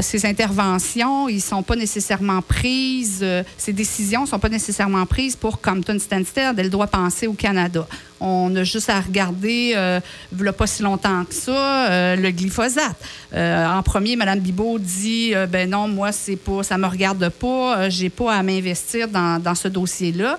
ces 0.00 0.26
interventions, 0.26 1.28
ils 1.28 1.40
sont 1.40 1.62
pas 1.62 1.76
nécessairement 1.76 2.42
prises, 2.42 3.24
ces 3.56 3.72
décisions 3.72 4.26
sont 4.26 4.38
pas 4.38 4.48
nécessairement 4.48 5.06
prises 5.06 5.36
pour 5.36 5.60
Compton 5.60 5.98
Stansted. 5.98 6.58
Elle 6.58 6.70
doit 6.70 6.86
penser 6.86 7.26
au 7.26 7.34
Canada. 7.34 7.86
On 8.24 8.54
a 8.54 8.62
juste 8.62 8.88
à 8.88 9.00
regarder, 9.00 9.72
euh, 9.74 9.98
il 10.38 10.52
pas 10.52 10.68
si 10.68 10.82
longtemps 10.82 11.24
que 11.24 11.34
ça, 11.34 11.90
euh, 11.90 12.14
le 12.14 12.30
glyphosate. 12.30 12.96
Euh, 13.34 13.66
en 13.66 13.82
premier, 13.82 14.14
Mme 14.14 14.38
Bibot 14.38 14.78
dit 14.78 15.32
euh, 15.34 15.46
ben 15.46 15.68
non, 15.68 15.88
moi, 15.88 16.12
c'est 16.12 16.36
pas, 16.36 16.62
ça 16.62 16.78
me 16.78 16.86
regarde 16.86 17.28
pas, 17.30 17.88
j'ai 17.88 18.10
pas 18.10 18.34
à 18.34 18.42
m'investir 18.44 19.08
dans, 19.08 19.54
ce 19.56 19.66
dossier-là. 19.66 20.38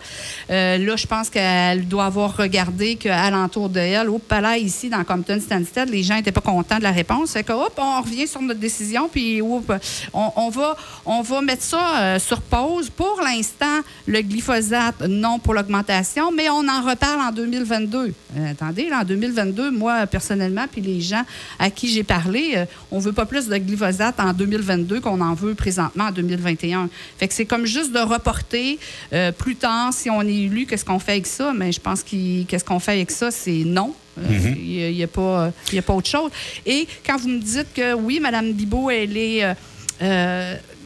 Là, 0.49 0.95
je 0.95 1.05
pense 1.05 1.29
qu'elle 1.29 1.87
doit 1.87 2.05
avoir 2.05 2.37
regardé 2.37 2.95
qu'à 2.95 3.29
l'entour 3.29 3.69
de 3.69 3.79
elle, 3.79 4.09
au 4.09 4.17
palais 4.17 4.61
ici, 4.61 4.89
dans 4.89 5.03
Compton 5.03 5.39
Stansted, 5.39 5.89
les 5.89 6.03
gens 6.03 6.15
n'étaient 6.15 6.31
pas 6.31 6.41
contents 6.41 6.77
de 6.77 6.83
la 6.83 6.91
réponse. 6.91 7.31
Fait 7.31 7.43
que, 7.43 7.51
hop, 7.51 7.73
on 7.77 8.01
revient 8.01 8.27
sur 8.27 8.41
notre 8.41 8.59
décision, 8.59 9.09
puis 9.11 9.41
on, 9.41 9.59
va, 9.59 10.77
on 11.05 11.21
va 11.21 11.41
mettre 11.41 11.63
ça 11.63 12.17
sur 12.17 12.41
pause. 12.41 12.89
Pour 12.89 13.21
l'instant, 13.23 13.81
le 14.07 14.21
glyphosate, 14.21 15.01
non 15.01 15.37
pour 15.39 15.53
l'augmentation, 15.53 16.31
mais 16.31 16.49
on 16.49 16.67
en 16.67 16.81
reparle 16.81 17.21
en 17.21 17.31
2022. 17.79 18.13
Euh, 18.37 18.51
attendez, 18.51 18.89
là, 18.89 19.01
en 19.01 19.03
2022, 19.03 19.71
moi, 19.71 20.05
personnellement, 20.07 20.65
puis 20.71 20.81
les 20.81 21.01
gens 21.01 21.23
à 21.59 21.69
qui 21.69 21.89
j'ai 21.89 22.03
parlé, 22.03 22.53
euh, 22.55 22.65
on 22.91 22.99
veut 22.99 23.11
pas 23.13 23.25
plus 23.25 23.47
de 23.47 23.57
glyphosate 23.57 24.19
en 24.19 24.33
2022 24.33 24.99
qu'on 25.01 25.19
en 25.21 25.33
veut 25.33 25.55
présentement 25.55 26.05
en 26.05 26.11
2021. 26.11 26.89
Fait 27.17 27.27
que 27.27 27.33
c'est 27.33 27.45
comme 27.45 27.65
juste 27.65 27.91
de 27.91 27.99
reporter 27.99 28.79
euh, 29.13 29.31
plus 29.31 29.55
tard, 29.55 29.93
si 29.93 30.09
on 30.09 30.21
est 30.21 30.33
élu, 30.33 30.65
qu'est-ce 30.65 30.85
qu'on 30.85 30.99
fait 30.99 31.13
avec 31.13 31.27
ça? 31.27 31.53
Mais 31.55 31.71
je 31.71 31.79
pense 31.79 32.03
qu'est-ce 32.03 32.63
qu'on 32.63 32.79
fait 32.79 32.93
avec 32.93 33.11
ça, 33.11 33.31
c'est 33.31 33.63
non. 33.65 33.93
Euh, 34.19 34.53
Il 34.57 34.93
n'y 34.95 35.03
a, 35.03 35.07
pas- 35.07 35.51
il 35.71 35.75
y 35.75 35.79
a 35.79 35.81
pas 35.81 35.93
autre 35.93 36.09
chose. 36.09 36.29
Et 36.65 36.87
quand 37.05 37.17
vous 37.17 37.29
me 37.29 37.39
dites 37.39 37.73
que 37.75 37.93
oui, 37.93 38.19
Mme 38.19 38.53
Bibot, 38.53 38.89
elle 38.89 39.17
est 39.17 39.43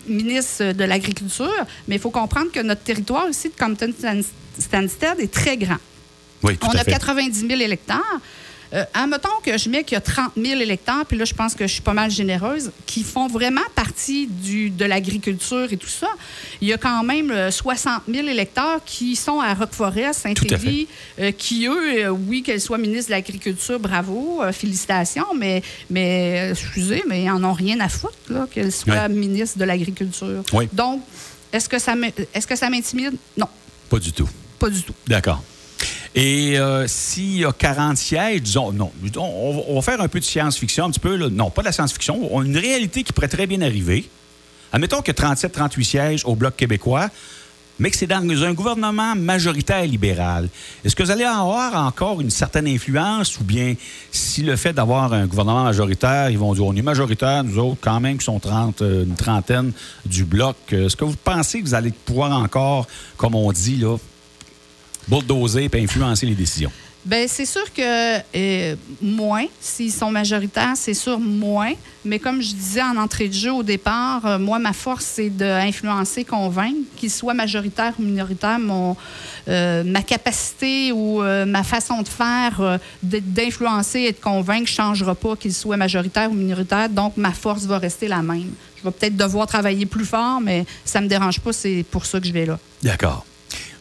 ministre 0.08 0.72
de 0.72 0.84
l'Agriculture, 0.86 1.51
mais 1.88 1.96
il 1.96 2.01
faut 2.01 2.12
comprendre 2.12 2.50
que 2.51 2.62
notre 2.62 2.82
territoire 2.82 3.27
ici 3.29 3.50
de 3.50 3.53
Compton-Stansted 3.62 5.20
est 5.20 5.32
très 5.34 5.58
grand. 5.58 5.75
Oui, 6.44 6.58
tout 6.58 6.67
On 6.67 6.72
à 6.75 6.79
a 6.82 6.84
fait. 6.84 6.91
90 6.91 7.48
000 7.48 7.62
électeurs. 7.62 8.01
Euh, 8.74 8.84
admettons 8.94 9.29
que 9.46 9.58
je 9.58 9.70
mets 9.70 9.86
qu'il 9.86 9.96
y 9.96 9.98
a 9.98 10.01
30 10.01 10.34
000 10.36 10.60
électeurs, 10.60 11.06
puis 11.06 11.17
là, 11.17 11.24
je 11.24 11.34
pense 11.34 11.56
que 11.56 11.65
je 11.65 11.72
suis 11.72 11.82
pas 11.82 11.94
mal 11.94 12.12
généreuse, 12.12 12.72
qui 12.86 13.03
font 13.03 13.27
vraiment 13.29 13.62
partie 13.75 14.27
du, 14.27 14.70
de 14.70 14.84
l'agriculture 14.84 15.72
et 15.72 15.77
tout 15.77 15.88
ça. 15.88 16.10
Il 16.60 16.67
y 16.67 16.74
a 16.74 16.77
quand 16.77 17.01
même 17.01 17.32
euh, 17.32 17.50
60 17.50 18.01
000 18.13 18.27
électeurs 18.27 18.82
qui 18.86 19.15
sont 19.15 19.39
à 19.39 19.53
Roqueforest, 19.53 20.20
Saint-Élie, 20.24 20.89
euh, 21.17 21.32
qui, 21.32 21.65
eux, 21.65 22.08
euh, 22.08 22.10
oui, 22.10 22.44
qu'elles 22.44 22.60
soient 22.60 22.77
ministres 22.77 23.08
de 23.08 23.15
l'Agriculture, 23.15 23.79
bravo, 23.79 24.44
euh, 24.44 24.51
félicitations, 24.51 25.34
mais, 25.34 25.63
mais 25.89 26.50
euh, 26.50 26.51
excusez, 26.51 27.03
mais 27.08 27.24
ils 27.24 27.32
en 27.32 27.41
ont 27.46 27.53
rien 27.53 27.79
à 27.79 27.88
foutre, 27.88 28.17
là, 28.29 28.48
qu'elles 28.51 28.74
soient 28.74 28.94
Ouais. 28.96 29.08
ministres 29.10 29.58
de 29.60 29.63
l'Agriculture. 29.63 30.44
Oui. 30.51 30.67
Donc, 30.74 31.01
est-ce 31.53 31.70
que 31.70 31.79
ça 31.79 31.96
m'in- 31.96 32.10
est-ce 32.34 32.46
que 32.46 32.58
ça 32.58 32.70
m'intimide? 32.70 33.13
Non, 33.38 33.48
Pas 33.89 34.00
du 34.00 34.12
tout. 34.12 34.27
pas 34.60 34.70
du 34.70 34.84
tout. 34.84 34.94
D'accord. 35.08 35.41
Et 36.16 36.58
euh, 36.58 36.88
s'il 36.88 37.38
y 37.38 37.46
a 37.46 37.52
40 37.52 37.98
sièges, 37.98 38.42
disons, 38.42 38.72
non, 38.72 38.92
on, 39.18 39.76
va 39.76 39.82
faire 39.82 40.02
un 40.02 40.08
peu 40.08 40.20
de 40.20 40.26
science-fiction, 40.26 40.86
un 40.86 40.92
petit 40.92 41.00
peu, 41.00 41.18
non, 41.30 41.50
pas 41.50 41.62
de 41.62 41.68
la 41.68 41.72
science-fiction, 41.72 42.42
une 42.42 42.58
réalité 42.58 43.04
qui 43.04 43.14
pourrait 43.14 43.28
très 43.28 43.48
bien 43.48 43.62
arriver. 43.62 44.10
Admettons 44.72 45.02
que 45.02 45.12
37-38 45.12 45.84
sièges 45.84 46.22
au 46.26 46.36
Bloc 46.36 46.56
québécois, 46.56 47.10
mais 47.80 47.92
que 47.92 47.98
c'est 47.98 48.08
dans 48.08 48.44
un 48.44 48.54
gouvernement 48.54 49.16
majoritaire 49.16 49.86
libéral. 49.86 50.50
Est-ce 50.84 50.96
que 50.96 51.04
vous 51.04 51.12
allez 51.12 51.24
avoir 51.24 51.76
encore 51.86 52.22
une 52.22 52.30
certaine 52.30 52.68
influence 52.68 53.40
ou 53.40 53.44
bien 53.44 53.76
si 54.12 54.42
le 54.42 54.56
fait 54.56 54.74
d'avoir 54.74 55.14
un 55.14 55.28
gouvernement 55.28 55.64
majoritaire, 55.64 56.30
ils 56.30 56.38
vont 56.38 56.54
dire 56.54 56.66
on 56.66 56.76
est 56.76 56.82
majoritaire, 56.82 57.44
nous 57.44 57.60
autres, 57.60 57.78
quand 57.82 58.00
même, 58.00 58.18
qui 58.18 58.26
sont 58.26 58.40
30, 58.40 58.82
euh, 58.82 59.04
une 59.04 59.16
trentaine 59.16 59.72
du 60.06 60.26
Bloc, 60.26 60.56
est-ce 60.72 60.96
que 60.96 61.06
vous 61.06 61.16
pensez 61.24 61.62
que 61.62 61.66
vous 61.66 61.76
allez 61.76 61.92
pouvoir 61.92 62.32
encore, 62.42 62.88
comme 63.16 63.36
on 63.36 63.52
dit, 63.52 63.78
là, 63.78 63.98
bulldozer 65.08 65.70
et 65.72 65.84
influencer 65.84 66.26
les 66.26 66.36
décisions? 66.36 66.72
Bien, 67.08 67.26
c'est 67.30 67.46
sûr 67.46 67.72
que 67.74 68.18
euh, 68.36 68.76
moins, 69.02 69.46
s'ils 69.62 69.94
sont 69.94 70.12
majoritaires, 70.12 70.74
c'est 70.76 70.94
sûr 70.94 71.18
moins. 71.22 71.72
Mais 72.04 72.20
comme 72.20 72.42
je 72.42 72.54
disais 72.54 72.82
en 72.82 72.98
entrée 72.98 73.30
de 73.30 73.34
jeu 73.34 73.54
au 73.54 73.64
départ, 73.64 74.26
euh, 74.26 74.38
moi, 74.38 74.60
ma 74.60 74.74
force, 74.74 75.06
c'est 75.06 75.30
d'influencer, 75.30 76.26
convaincre, 76.26 76.76
qu'ils 76.98 77.10
soient 77.10 77.34
majoritaires 77.34 77.94
ou 77.98 78.04
minoritaires. 78.04 78.60
Mon, 78.60 78.98
euh, 79.48 79.86
ma 79.86 80.02
capacité 80.02 80.92
ou 80.92 81.22
ma 81.22 81.64
façon 81.64 82.02
de 82.02 82.10
faire, 82.10 82.78
d'influencer 83.02 84.02
et 84.02 84.12
de 84.12 84.20
convaincre, 84.20 84.64
ne 84.64 84.66
changera 84.68 85.16
pas 85.16 85.38
qu'ils 85.38 85.54
soient 85.54 85.78
majoritaires 85.78 86.30
ou 86.30 86.34
minoritaires. 86.34 86.90
Donc, 86.90 87.16
ma 87.16 87.32
force 87.32 87.64
va 87.64 87.78
rester 87.78 88.10
la 88.10 88.22
même. 88.22 88.52
Je 88.76 88.84
vais 88.84 88.92
peut-être 88.92 89.16
devoir 89.16 89.48
travailler 89.48 89.86
plus 89.86 90.04
fort, 90.04 90.42
mais 90.42 90.66
ça 90.84 91.00
ne 91.00 91.06
me 91.06 91.10
dérange 91.10 91.40
pas. 91.40 91.54
C'est 91.54 91.86
pour 91.90 92.06
ça 92.06 92.20
que 92.20 92.28
je 92.28 92.34
vais 92.34 92.46
là. 92.46 92.60
D'accord. 92.84 93.26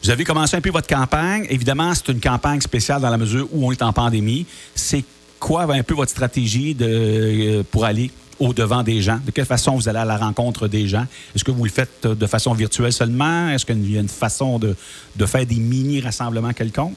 Vous 0.03 0.09
avez 0.09 0.23
commencé 0.23 0.55
un 0.55 0.61
peu 0.61 0.69
votre 0.69 0.87
campagne. 0.87 1.45
Évidemment, 1.49 1.93
c'est 1.93 2.11
une 2.11 2.19
campagne 2.19 2.61
spéciale 2.61 3.01
dans 3.01 3.09
la 3.09 3.17
mesure 3.17 3.47
où 3.51 3.67
on 3.67 3.71
est 3.71 3.81
en 3.81 3.93
pandémie. 3.93 4.45
C'est 4.75 5.03
quoi 5.39 5.63
un 5.73 5.83
peu 5.83 5.95
votre 5.95 6.11
stratégie 6.11 6.75
euh, 6.81 7.63
pour 7.71 7.85
aller 7.85 8.11
au-devant 8.39 8.83
des 8.83 9.01
gens? 9.01 9.19
De 9.25 9.31
quelle 9.31 9.45
façon 9.45 9.75
vous 9.75 9.87
allez 9.89 9.99
à 9.99 10.05
la 10.05 10.17
rencontre 10.17 10.67
des 10.67 10.87
gens? 10.87 11.05
Est-ce 11.35 11.43
que 11.43 11.51
vous 11.51 11.63
le 11.63 11.69
faites 11.71 12.05
euh, 12.05 12.15
de 12.15 12.27
façon 12.27 12.53
virtuelle 12.53 12.93
seulement? 12.93 13.49
Est-ce 13.49 13.65
qu'il 13.65 13.91
y 13.91 13.97
a 13.97 14.01
une 14.01 14.07
façon 14.09 14.59
de, 14.59 14.75
de 15.15 15.25
faire 15.25 15.45
des 15.45 15.55
mini-rassemblements 15.55 16.53
quelconques? 16.53 16.95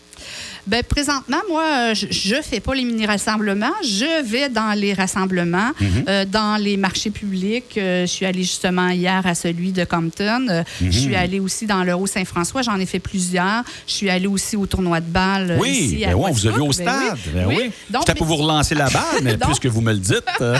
Bien, 0.66 0.82
présentement, 0.82 1.38
moi, 1.48 1.64
euh, 1.64 1.94
je 1.94 2.34
ne 2.36 2.42
fais 2.42 2.60
pas 2.60 2.74
les 2.74 2.84
mini-rassemblements. 2.84 3.72
Je 3.82 4.22
vais 4.22 4.50
dans 4.50 4.78
les 4.78 4.92
rassemblements, 4.92 5.70
euh, 6.08 6.26
dans 6.26 6.60
les 6.62 6.76
marchés 6.76 7.10
publics. 7.10 7.78
Euh, 7.78 8.02
je 8.02 8.10
suis 8.10 8.26
allée 8.26 8.42
justement 8.42 8.88
hier 8.90 9.22
à 9.26 9.34
celui 9.34 9.72
de 9.72 9.84
Compton. 9.84 10.46
Euh, 10.50 10.62
Je 10.82 10.90
suis 10.90 11.16
allée 11.16 11.40
aussi 11.40 11.64
dans 11.66 11.82
le 11.84 11.94
Haut-Saint-François. 11.94 12.60
J'en 12.60 12.78
ai 12.78 12.84
fait 12.84 12.98
plusieurs. 12.98 13.62
Je 13.86 13.92
suis 13.94 14.10
allée 14.10 14.26
aussi 14.26 14.56
au 14.56 14.66
tournoi 14.66 15.00
de 15.00 15.06
balle. 15.10 15.56
Oui, 15.58 15.70
ici, 15.70 16.04
à 16.04 16.08
ben 16.08 16.14
ouais, 16.16 16.30
vous 16.32 16.46
avez 16.46 16.60
au 16.60 16.66
Westbrook. 16.66 16.94
Ben 16.94 17.16
stade. 17.16 17.34
Ben 17.34 17.46
oui. 17.48 17.70
Donc, 17.88 18.02
C'était 18.06 18.18
pour 18.18 18.26
vous 18.26 18.36
relancer 18.36 18.74
la 18.74 18.90
balle, 18.90 19.02
mais 19.22 19.36
Donc- 19.38 19.44
puisque 19.48 19.66
vous 19.66 19.80
me 19.80 19.92
le 19.92 19.98
dites. 19.98 20.22
euh, 20.42 20.58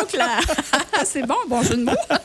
donc, 0.00 0.12
la... 0.14 0.38
c'est 1.04 1.26
bon, 1.26 1.34
bon 1.48 1.62
jeu 1.62 1.76
de 1.76 1.84
mots. 1.84 1.92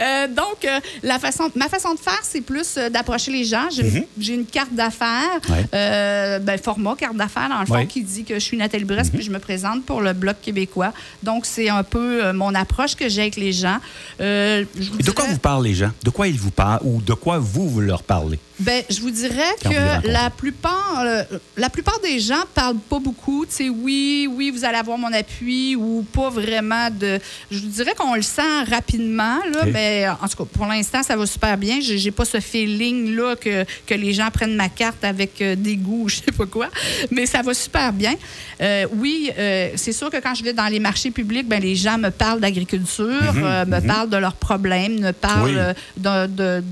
Euh, 0.00 0.26
donc, 0.28 0.64
euh, 0.64 0.80
la 1.02 1.18
façon, 1.18 1.50
ma 1.54 1.68
façon 1.68 1.94
de 1.94 1.98
faire, 2.00 2.18
c'est 2.22 2.40
plus 2.40 2.76
euh, 2.76 2.88
d'approcher 2.90 3.30
les 3.30 3.44
gens. 3.44 3.68
J'ai 3.70 4.06
j'ai 4.18 4.34
une 4.34 4.46
carte 4.46 4.72
d'affaires, 4.72 5.40
Mhm. 5.48 5.54
Ouais. 5.54 5.64
euh, 5.74 6.38
ben, 6.40 6.58
format 6.58 6.94
carte 6.96 7.16
d'affaires, 7.16 7.48
dans 7.48 7.60
le 7.60 7.66
fond, 7.66 7.74
Ouais. 7.74 7.82
Mhm. 7.82 7.88
qui 7.88 8.02
dit 8.02 8.24
que 8.24 8.34
je 8.34 8.40
suis 8.40 8.56
Nathalie 8.56 8.84
Brest, 8.84 9.12
puis 9.12 9.22
je 9.22 9.30
me 9.30 9.38
présente 9.38 9.84
pour 9.84 10.00
le 10.00 10.12
Bloc 10.12 10.36
québécois. 10.42 10.92
Donc, 11.22 11.46
c'est 11.46 11.68
un 11.68 11.82
peu 11.84 12.32
mon 12.32 12.54
approche 12.54 12.94
que 12.96 13.08
j'ai 13.08 13.22
avec 13.22 13.36
les 13.36 13.52
gens. 13.52 13.78
Euh, 14.20 14.64
je 14.78 14.90
vous 14.90 14.98
Et 14.98 15.02
de 15.02 15.10
quoi 15.10 15.24
vous 15.26 15.38
parlent 15.38 15.64
les 15.64 15.74
gens? 15.74 15.90
De 16.02 16.10
quoi 16.10 16.26
ils 16.28 16.38
vous 16.38 16.50
parlent 16.50 16.80
ou 16.82 17.00
de 17.00 17.14
quoi 17.14 17.38
vous, 17.38 17.68
vous 17.68 17.80
leur 17.80 18.02
parlez? 18.02 18.38
Ben, 18.60 18.82
je 18.88 19.00
vous 19.00 19.10
dirais 19.10 19.42
Quand 19.62 19.68
vous 19.70 19.74
que 20.02 20.08
la 20.08 20.30
plupart, 20.30 21.02
euh, 21.04 21.22
la 21.56 21.68
plupart 21.70 21.98
des 22.00 22.20
gens 22.20 22.42
parlent 22.54 22.76
pas 22.78 23.00
beaucoup. 23.00 23.44
Tu 23.46 23.52
sais, 23.52 23.68
oui, 23.68 24.28
oui, 24.30 24.50
vous 24.50 24.64
allez 24.64 24.78
avoir 24.78 24.96
mon 24.98 25.12
appui 25.12 25.74
ou 25.76 26.04
pas 26.12 26.30
vraiment 26.30 26.88
de. 26.94 27.18
Je 27.50 27.58
vous 27.58 27.66
dirais 27.68 27.94
qu'on 27.96 28.14
le 28.14 28.22
sent 28.22 28.62
rapidement, 28.70 29.38
là, 29.52 29.66
mais 29.72 30.06
en 30.08 30.28
tout 30.28 30.36
cas, 30.44 30.50
pour 30.52 30.66
l'instant, 30.66 31.02
ça 31.02 31.16
va 31.16 31.26
super 31.26 31.56
bien. 31.58 31.78
J'ai 31.80 32.10
pas 32.10 32.24
ce 32.24 32.40
feeling-là 32.40 33.36
que, 33.36 33.64
que 33.86 33.94
les 33.94 34.12
gens 34.12 34.30
prennent 34.32 34.56
ma 34.56 34.68
carte 34.68 35.04
avec 35.04 35.40
euh, 35.42 35.54
des 35.56 35.76
goûts, 35.76 36.08
je 36.08 36.16
sais 36.16 36.32
pas 36.36 36.46
quoi, 36.46 36.68
mais 37.10 37.26
ça 37.26 37.42
va 37.42 37.54
super 37.54 37.92
bien. 37.92 38.14
Euh, 38.60 38.86
oui, 38.94 39.30
euh, 39.38 39.70
c'est 39.76 39.92
sûr 39.92 40.10
que 40.10 40.18
quand 40.20 40.34
je 40.34 40.42
vais 40.44 40.52
dans 40.52 40.66
les 40.68 40.80
marchés 40.80 41.10
publics, 41.10 41.46
ben, 41.48 41.60
les 41.60 41.74
gens 41.76 41.98
me 41.98 42.10
parlent 42.10 42.40
d'agriculture, 42.40 43.06
euh, 43.36 43.64
me 43.66 43.80
parlent 43.86 44.10
de 44.10 44.16
leurs 44.16 44.36
problèmes, 44.36 45.00
me 45.00 45.12
parlent 45.12 45.44
Oui. 45.44 46.02
de- 46.02 46.26
de 46.26 46.64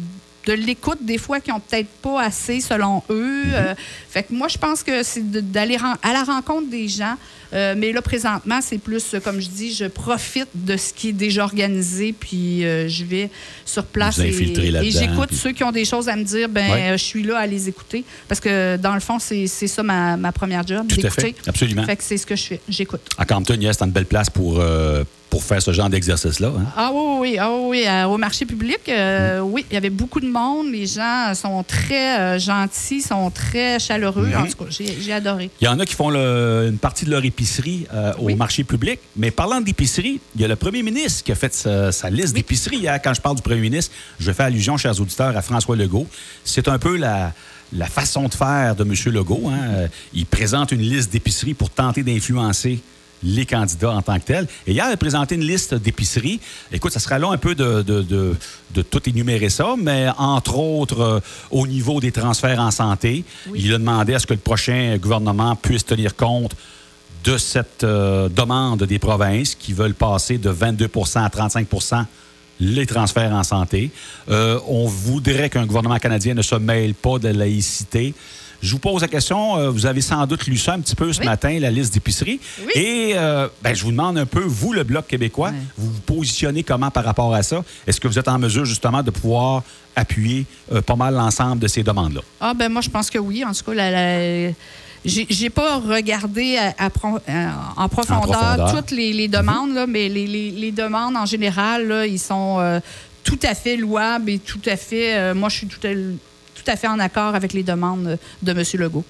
de 0.47 0.53
l'écoute 0.55 0.99
des 1.03 1.19
fois 1.19 1.41
qui 1.41 1.53
ont 1.53 1.61
peut-être 1.61 1.89
pas 2.03 2.21
assez 2.23 2.61
selon 2.61 3.03
eux. 3.11 3.45
Mhm. 3.45 3.53
Euh, 3.55 3.75
fait 4.11 4.25
que 4.25 4.33
moi, 4.35 4.49
je 4.49 4.59
pense 4.59 4.83
que 4.83 5.03
c'est 5.03 5.23
d'aller 5.31 5.79
à 6.03 6.13
la 6.13 6.25
rencontre 6.25 6.69
des 6.71 6.89
gens. 6.89 7.15
Euh, 7.55 7.75
mais 7.77 7.93
là, 7.93 8.01
présentement, 8.01 8.61
c'est 8.63 8.79
plus, 8.79 9.13
euh, 9.13 9.21
comme 9.21 9.39
je 9.39 9.49
dis, 9.49 9.75
je 9.75 9.85
profite 9.85 10.49
de 10.55 10.75
ce 10.79 10.93
qui 10.95 11.11
est 11.11 11.13
déjà 11.13 11.45
organisé, 11.45 12.15
puis 12.19 12.65
euh, 12.65 12.89
je 12.89 13.05
vais 13.05 13.29
sur 13.67 13.85
place 13.85 14.19
et, 14.21 14.29
et 14.29 14.91
j'écoute 14.91 15.27
puis- 15.29 15.37
ceux 15.37 15.53
qui 15.53 15.63
ont 15.63 15.71
des 15.71 15.85
choses 15.85 16.09
à 16.09 16.17
me 16.17 16.25
dire. 16.25 16.49
Ben, 16.49 16.71
Ouais. 16.73 16.93
je 16.93 17.05
suis 17.05 17.23
là 17.23 17.39
à 17.39 17.47
les 17.47 17.69
écouter. 17.69 18.05
Parce 18.27 18.41
que, 18.41 18.79
dans 18.79 18.95
le 18.95 19.01
fond, 19.01 19.19
c'est 19.19 19.47
ça 19.47 19.83
ma, 19.83 20.17
ma 20.17 20.33
première 20.33 20.67
job, 20.67 20.87
d'écouter. 20.87 21.35
absolument. 21.47 21.85
Fait 21.85 21.97
que 21.97 22.03
c'est 22.03 22.17
ce 22.17 22.25
que 22.25 22.37
je 22.37 22.43
fais. 22.45 22.61
J'écoute. 22.71 23.03
À 23.19 23.27
Campton, 23.27 23.59
yes, 23.61 23.77
c'est 23.79 23.85
une 23.85 23.91
belle 23.91 24.07
place 24.07 24.31
pour, 24.31 24.59
pour 25.33 25.43
faire 25.43 25.63
ce 25.63 25.73
genre 25.73 25.89
d'exercice-là. 25.89 26.49
hein? 26.55 26.67
Ah 26.77 26.91
oui, 26.93 27.17
oui, 27.21 27.39
ah 27.41 27.51
oui. 27.51 27.85
Euh, 27.89 28.05
au 28.05 28.19
marché 28.19 28.45
public, 28.45 28.81
euh, 28.91 29.41
Mm. 29.41 29.45
oui, 29.51 29.65
il 29.71 29.73
y 29.73 29.77
avait 29.79 29.89
beaucoup 29.89 30.21
de 30.21 30.29
monde. 30.29 30.67
Les 30.71 30.87
gens 30.87 31.33
sont 31.35 31.63
très 31.63 32.21
euh, 32.21 32.39
gentils, 32.39 33.01
sont 33.01 33.31
très 33.31 33.79
chaleureux. 33.79 34.27
Mhm. 34.27 34.37
En 34.43 34.47
tout 34.47 34.59
cas, 34.63 34.67
j'ai 34.69 35.11
adoré. 35.13 35.49
Il 35.63 35.65
y 35.65 35.69
en 35.69 35.81
a 35.81 35.87
qui 35.87 35.95
font 35.95 36.11
le- 36.11 36.67
une 36.69 36.77
partie 36.77 37.07
de 37.07 37.11
leur 37.11 37.25
épicerie 37.25 37.87
Oui. 38.19 38.35
au 38.35 38.37
marché 38.37 38.63
public. 38.63 39.01
Mais 39.17 39.31
parlant 39.31 39.63
d'épicerie, 39.63 40.21
il 40.35 40.43
y 40.43 40.45
a 40.45 40.49
le 40.49 40.57
premier 40.57 40.83
ministre 40.83 41.25
qui 41.25 41.33
a 41.33 41.35
fait 41.35 41.55
sa, 41.55 41.93
sa 41.93 42.11
liste 42.11 42.35
Oui. 42.35 42.41
d'épicerie. 42.43 42.87
Quand 43.03 43.15
je 43.15 43.23
parle 43.23 43.37
du 43.37 43.43
premier 43.43 43.63
ministre, 43.63 43.91
je 44.21 44.31
fais 44.33 44.43
allusion, 44.43 44.77
chers 44.77 45.01
auditeurs, 45.01 45.35
à 45.35 45.41
François 45.41 45.77
Legault. 45.77 46.07
C'est 46.45 46.69
un 46.69 46.79
peu 46.79 46.99
la, 46.99 47.33
la 47.73 47.87
façon 47.87 48.29
de 48.29 48.35
faire 48.35 48.77
de 48.77 48.83
M. 48.85 48.93
Legault. 49.07 49.49
hein. 49.51 49.89
Il 50.13 50.27
présente 50.27 50.73
une 50.73 50.83
liste 50.83 51.11
d'épiceries 51.11 51.55
pour 51.55 51.71
tenter 51.71 52.03
d'influencer 52.03 52.81
les 53.23 53.47
candidats 53.47 53.91
en 53.93 54.03
tant 54.03 54.19
que 54.19 54.25
tels. 54.25 54.47
Et 54.67 54.73
hier, 54.73 54.85
il 54.89 54.93
a 54.93 54.97
présenté 54.97 55.35
une 55.37 55.45
liste 55.45 55.75
d'épiceries. 55.75 56.41
Écoute, 56.73 56.93
ça 56.93 57.01
sera 57.01 57.19
long 57.19 57.31
un 57.33 57.39
peu 57.39 57.55
de, 57.55 57.83
de, 57.83 58.03
de- 58.03 58.35
de 58.75 58.83
tout 58.83 59.07
énumérer 59.09 59.51
ça, 59.51 59.75
mais 59.79 60.09
entre 60.19 60.57
autres, 60.59 61.01
euh, 61.01 61.21
au 61.51 61.67
niveau 61.67 62.01
des 62.01 62.11
transferts 62.11 62.59
en 62.61 62.71
santé, 62.71 63.25
il 63.55 63.73
a 63.75 63.79
demandé 63.79 64.15
à 64.15 64.19
ce 64.19 64.27
que 64.27 64.33
le 64.35 64.41
prochain 64.41 64.97
gouvernement 64.99 65.55
puisse 65.57 65.85
tenir 65.85 66.17
compte 66.17 66.57
de 67.25 67.37
cette 67.39 67.85
euh, 67.85 68.29
demande 68.29 68.83
des 68.85 68.99
provinces 68.99 69.55
qui 69.55 69.73
veulent 69.75 69.95
passer 69.95 70.39
de 70.39 70.51
22% 70.51 71.19
à 71.23 71.29
35% 71.29 72.05
les 72.61 72.87
transferts 72.87 73.33
en 73.33 73.43
santé. 73.43 73.91
Euh, 74.31 74.59
on 74.69 74.87
voudrait 74.87 75.51
qu'un 75.51 75.67
gouvernement 75.67 75.99
canadien 75.99 76.35
ne 76.35 76.43
se 76.43 76.55
mêle 76.55 76.95
pas 76.95 77.19
de 77.19 77.29
laïcité. 77.29 78.15
Je 78.63 78.71
vous 78.73 78.79
pose 78.79 79.03
la 79.03 79.09
question, 79.09 79.57
euh, 79.59 79.71
vous 79.71 79.87
avez 79.87 80.01
sans 80.01 80.25
doute 80.27 80.47
lu 80.47 80.57
ça 80.57 80.75
un 80.75 80.81
petit 80.81 80.95
peu 80.95 81.13
ce 81.13 81.19
Oui. 81.21 81.27
matin, 81.27 81.59
la 81.59 81.71
liste 81.71 81.93
d'épicerie. 81.95 82.39
Oui. 82.61 82.73
Et 82.81 83.13
euh, 83.17 83.49
ben, 83.63 83.75
je 83.75 83.83
vous 83.83 83.91
demande 83.91 84.17
un 84.19 84.27
peu, 84.27 84.41
vous, 84.41 84.73
le 84.73 84.85
Bloc 84.85 85.09
québécois, 85.09 85.51
vous 85.77 85.91
vous 85.91 86.01
positionnez 86.01 86.63
comment 86.63 86.91
par 86.91 87.05
rapport 87.05 87.35
à 87.35 87.43
ça? 87.43 87.65
Est-ce 87.89 88.01
que 88.01 88.07
vous 88.07 88.19
êtes 88.21 88.29
en 88.29 88.39
mesure 88.39 88.65
justement 88.65 89.03
de 89.03 89.11
pouvoir 89.11 89.65
appuyer 89.97 90.47
euh, 90.73 90.81
pas 90.81 90.95
mal 90.95 91.15
l'ensemble 91.15 91.59
de 91.61 91.67
ces 91.67 91.83
demandes-là? 91.83 92.21
Ah, 92.41 92.55
ben 92.55 92.71
moi, 92.71 92.83
je 92.83 92.89
pense 92.91 93.11
que 93.11 93.19
oui. 93.19 93.45
En 93.45 93.53
tout 93.53 93.65
cas, 93.65 93.75
la, 93.75 93.91
la- 93.91 94.53
j'ai 95.05 95.51
pas 95.51 95.79
regardé 95.79 96.57
à- 96.57 96.85
à 96.85 96.89
pro- 96.91 97.19
en, 97.77 97.89
profondeur 97.89 98.23
profondeur. 98.31 98.77
toutes 98.77 98.93
les, 98.93 99.13
les 99.13 99.27
demandes, 99.27 99.75
là, 99.75 99.89
mais 99.89 100.09
les, 100.09 100.29
les- 100.29 100.53
les 100.53 100.71
demandes 100.71 101.17
en 101.17 101.27
général, 101.27 101.89
là, 101.89 102.07
ils 102.07 102.21
sont 102.21 102.59
euh, 102.61 102.79
tout 103.25 103.41
à 103.43 103.57
fait 103.57 103.77
louables 103.77 104.31
et 104.31 104.39
tout 104.39 104.61
à 104.67 104.77
fait. 104.77 105.17
euh, 105.17 105.35
moi, 105.35 105.49
je 105.49 105.57
suis 105.57 105.67
tout 105.67 105.85
à, 105.85 105.91
tout 106.55 106.65
à 106.67 106.77
fait 106.77 106.89
en 106.89 106.99
accord 106.99 107.35
avec 107.35 107.53
les 107.53 107.63
demandes 107.63 108.19
de 108.43 108.51
M. 108.53 108.63
Legault. 108.75 109.05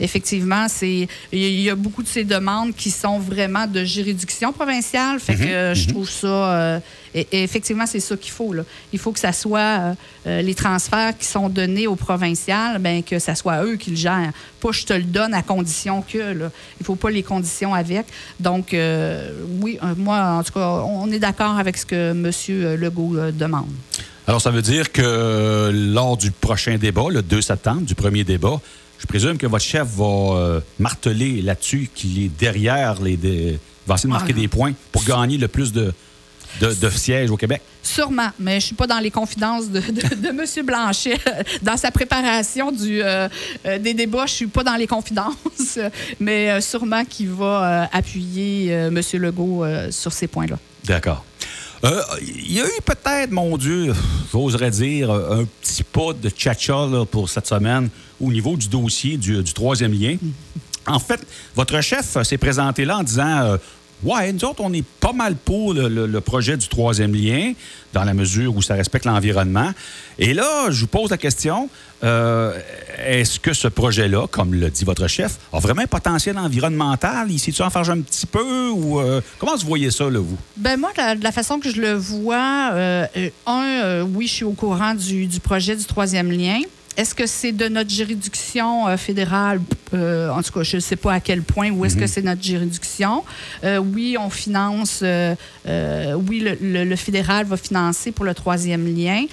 effectivement, 0.00 0.66
c'est 0.68 1.08
il 1.32 1.60
y 1.60 1.70
a 1.70 1.74
beaucoup 1.74 2.02
de 2.02 2.08
ces 2.08 2.24
demandes 2.24 2.74
qui 2.74 2.90
sont 2.90 3.18
vraiment 3.18 3.66
de 3.66 3.84
juridiction 3.84 4.52
provinciale. 4.52 5.20
Fait 5.20 5.34
que 5.36 5.44
euh, 5.44 5.74
je 5.74 5.88
trouve 5.88 6.08
ça. 6.08 6.26
euh, 6.26 6.80
et, 7.14 7.26
et 7.32 7.42
effectivement, 7.42 7.86
c'est 7.86 8.00
ça 8.00 8.16
qu'il 8.16 8.32
faut. 8.32 8.52
Là. 8.52 8.64
Il 8.92 8.98
faut 8.98 9.12
que 9.12 9.18
ça 9.18 9.32
soit 9.32 9.94
euh, 10.26 10.42
les 10.42 10.54
transferts 10.54 11.16
qui 11.18 11.26
sont 11.26 11.48
donnés 11.48 11.86
au 11.86 11.94
provincial, 11.94 12.78
ben, 12.78 13.02
que 13.02 13.18
ça 13.18 13.34
soit 13.34 13.64
eux 13.64 13.76
qui 13.76 13.90
le 13.90 13.96
gèrent. 13.96 14.32
Pas 14.60 14.72
je 14.72 14.84
te 14.84 14.92
le 14.92 15.02
donne 15.02 15.34
à 15.34 15.42
condition 15.42 16.02
que. 16.02 16.32
Là. 16.32 16.50
Il 16.80 16.86
faut 16.86 16.96
pas 16.96 17.10
les 17.10 17.22
conditions 17.22 17.74
avec. 17.74 18.06
Donc, 18.40 18.74
euh, 18.74 19.30
oui, 19.60 19.78
moi, 19.96 20.38
en 20.38 20.42
tout 20.42 20.52
cas, 20.52 20.68
on 20.86 21.10
est 21.12 21.18
d'accord 21.18 21.58
avec 21.58 21.76
ce 21.76 21.86
que 21.86 22.10
M. 22.12 22.30
Legault 22.80 23.16
euh, 23.16 23.30
demande. 23.30 23.68
Alors, 24.26 24.40
ça 24.40 24.50
veut 24.50 24.62
dire 24.62 24.92
que 24.92 25.02
euh, 25.04 25.72
lors 25.72 26.16
du 26.16 26.30
prochain 26.30 26.76
débat, 26.78 27.06
le 27.10 27.22
2 27.22 27.40
septembre, 27.42 27.82
du 27.82 27.94
premier 27.94 28.22
débat, 28.24 28.60
je 28.98 29.06
présume 29.06 29.36
que 29.36 29.46
votre 29.46 29.64
chef 29.64 29.86
va 29.96 30.04
euh, 30.04 30.60
marteler 30.78 31.42
là-dessus 31.42 31.90
qu'il 31.94 32.22
est 32.24 32.28
derrière 32.28 33.00
les. 33.02 33.16
dé- 33.16 33.58
va 33.86 33.94
essayer 33.96 34.08
de 34.08 34.12
marquer 34.12 34.32
Ah. 34.36 34.40
des 34.40 34.48
points 34.48 34.72
pour 34.92 35.02
gagner 35.04 35.38
le 35.38 35.48
plus 35.48 35.72
de, 35.72 35.92
de, 36.60 36.72
de 36.72 36.88
sièges 36.90 37.32
au 37.32 37.36
Québec. 37.36 37.60
Sûrement, 37.82 38.28
mais 38.38 38.60
je 38.60 38.66
suis 38.66 38.74
pas 38.76 38.86
dans 38.86 39.00
les 39.00 39.10
confidences 39.10 39.68
de, 39.68 39.80
de, 39.80 40.14
de 40.14 40.28
M. 40.28 40.46
Blanchet. 40.64 41.18
Dans 41.62 41.76
sa 41.76 41.90
préparation 41.90 42.70
du, 42.70 43.02
euh, 43.02 43.28
des 43.80 43.92
débats, 43.92 44.26
je 44.26 44.34
suis 44.34 44.46
pas 44.46 44.62
dans 44.62 44.76
les 44.76 44.86
confidences, 44.86 45.80
mais 46.20 46.60
sûrement 46.60 47.04
qu'il 47.04 47.30
va 47.30 47.88
appuyer 47.92 48.72
euh, 48.72 48.86
M. 48.88 49.00
Legault 49.20 49.64
euh, 49.64 49.90
sur 49.90 50.12
ces 50.12 50.28
points-là. 50.28 50.58
D'accord. 50.84 51.24
Euh, 51.84 52.00
Il 52.20 52.52
y 52.52 52.60
a 52.60 52.66
eu 52.66 52.80
peut-être, 52.84 53.30
mon 53.30 53.56
Dieu, 53.56 53.92
j'oserais 54.32 54.70
dire, 54.70 55.10
un 55.10 55.44
petit 55.60 55.82
pas 55.82 56.12
de 56.12 56.28
tcha 56.28 56.54
pour 57.10 57.28
cette 57.28 57.46
semaine 57.46 57.88
au 58.20 58.30
niveau 58.30 58.56
du 58.56 58.68
dossier 58.68 59.16
du, 59.16 59.42
troisième 59.52 59.92
lien. 59.92 60.16
En 60.86 60.98
fait, 60.98 61.20
votre 61.54 61.80
chef 61.80 62.22
s'est 62.22 62.38
présenté 62.38 62.84
là 62.84 62.98
en 62.98 63.02
disant 63.02 63.42
euh, 63.42 63.56
Ouais, 64.02 64.32
nous 64.32 64.44
autres, 64.44 64.62
on 64.62 64.72
est 64.72 64.84
pas 64.84 65.12
mal 65.12 65.36
pour 65.36 65.74
le, 65.74 66.20
projet 66.20 66.56
du 66.56 66.68
troisième 66.68 67.14
lien, 67.14 67.52
dans 67.92 68.04
la 68.04 68.14
mesure 68.14 68.56
où 68.56 68.62
ça 68.62 68.74
respecte 68.74 69.04
l'environnement. 69.04 69.72
Et 70.18 70.34
là, 70.34 70.70
je 70.70 70.80
vous 70.80 70.86
pose 70.86 71.10
la 71.10 71.18
question 71.18 71.68
euh, 72.04 72.58
est-ce 73.06 73.38
que 73.38 73.52
ce 73.52 73.68
projet-là, 73.68 74.26
comme 74.28 74.54
le 74.54 74.70
dit 74.70 74.84
votre 74.84 75.06
chef, 75.06 75.38
a 75.52 75.60
vraiment 75.60 75.82
un 75.82 75.86
potentiel 75.86 76.36
environnemental? 76.36 77.30
Il 77.30 77.38
s'est-tu 77.38 77.62
en 77.62 77.70
faire 77.70 77.88
un 77.90 78.00
petit 78.00 78.26
peu 78.26 78.70
ou 78.70 78.98
euh, 78.98 79.20
comment 79.38 79.56
vous 79.56 79.66
voyez 79.66 79.90
ça, 79.90 80.10
là, 80.10 80.18
vous? 80.18 80.38
Ben 80.56 80.78
moi, 80.78 80.90
de 80.92 80.98
la, 80.98 81.14
la 81.14 81.32
façon 81.32 81.60
que 81.60 81.70
je 81.70 81.80
le 81.80 81.92
vois, 81.92 82.70
euh, 82.72 83.06
un, 83.46 84.02
oui, 84.02 84.26
je 84.26 84.32
suis 84.32 84.44
au 84.44 84.52
courant 84.52 84.94
du 84.94 85.28
projet 85.40 85.76
du 85.76 85.84
troisième 85.84 86.30
lien. 86.32 86.60
Est-ce 86.96 87.14
que 87.14 87.26
c'est 87.26 87.52
de 87.52 87.68
notre 87.68 87.90
juridiction 87.90 88.86
euh, 88.86 88.96
fédérale? 88.96 89.60
Euh, 89.94 90.28
en 90.30 90.42
tout 90.42 90.52
cas, 90.52 90.62
je 90.62 90.76
ne 90.76 90.80
sais 90.80 90.96
pas 90.96 91.14
à 91.14 91.20
quel 91.20 91.42
point, 91.42 91.70
où 91.70 91.84
est-ce 91.84 91.96
que 91.96 92.06
c'est 92.06 92.22
notre 92.22 92.42
juridiction. 92.42 93.24
Euh, 93.64 93.78
oui, 93.78 94.16
on 94.18 94.28
finance, 94.30 95.02
oui, 95.02 96.40
le, 96.40 96.56
le- 96.60 96.84
le 96.84 96.96
fédéral 96.96 97.46
va 97.46 97.56
financer 97.56 98.12
pour 98.12 98.24
le 98.24 98.34
troisième 98.34 98.86
lien. 98.94 99.24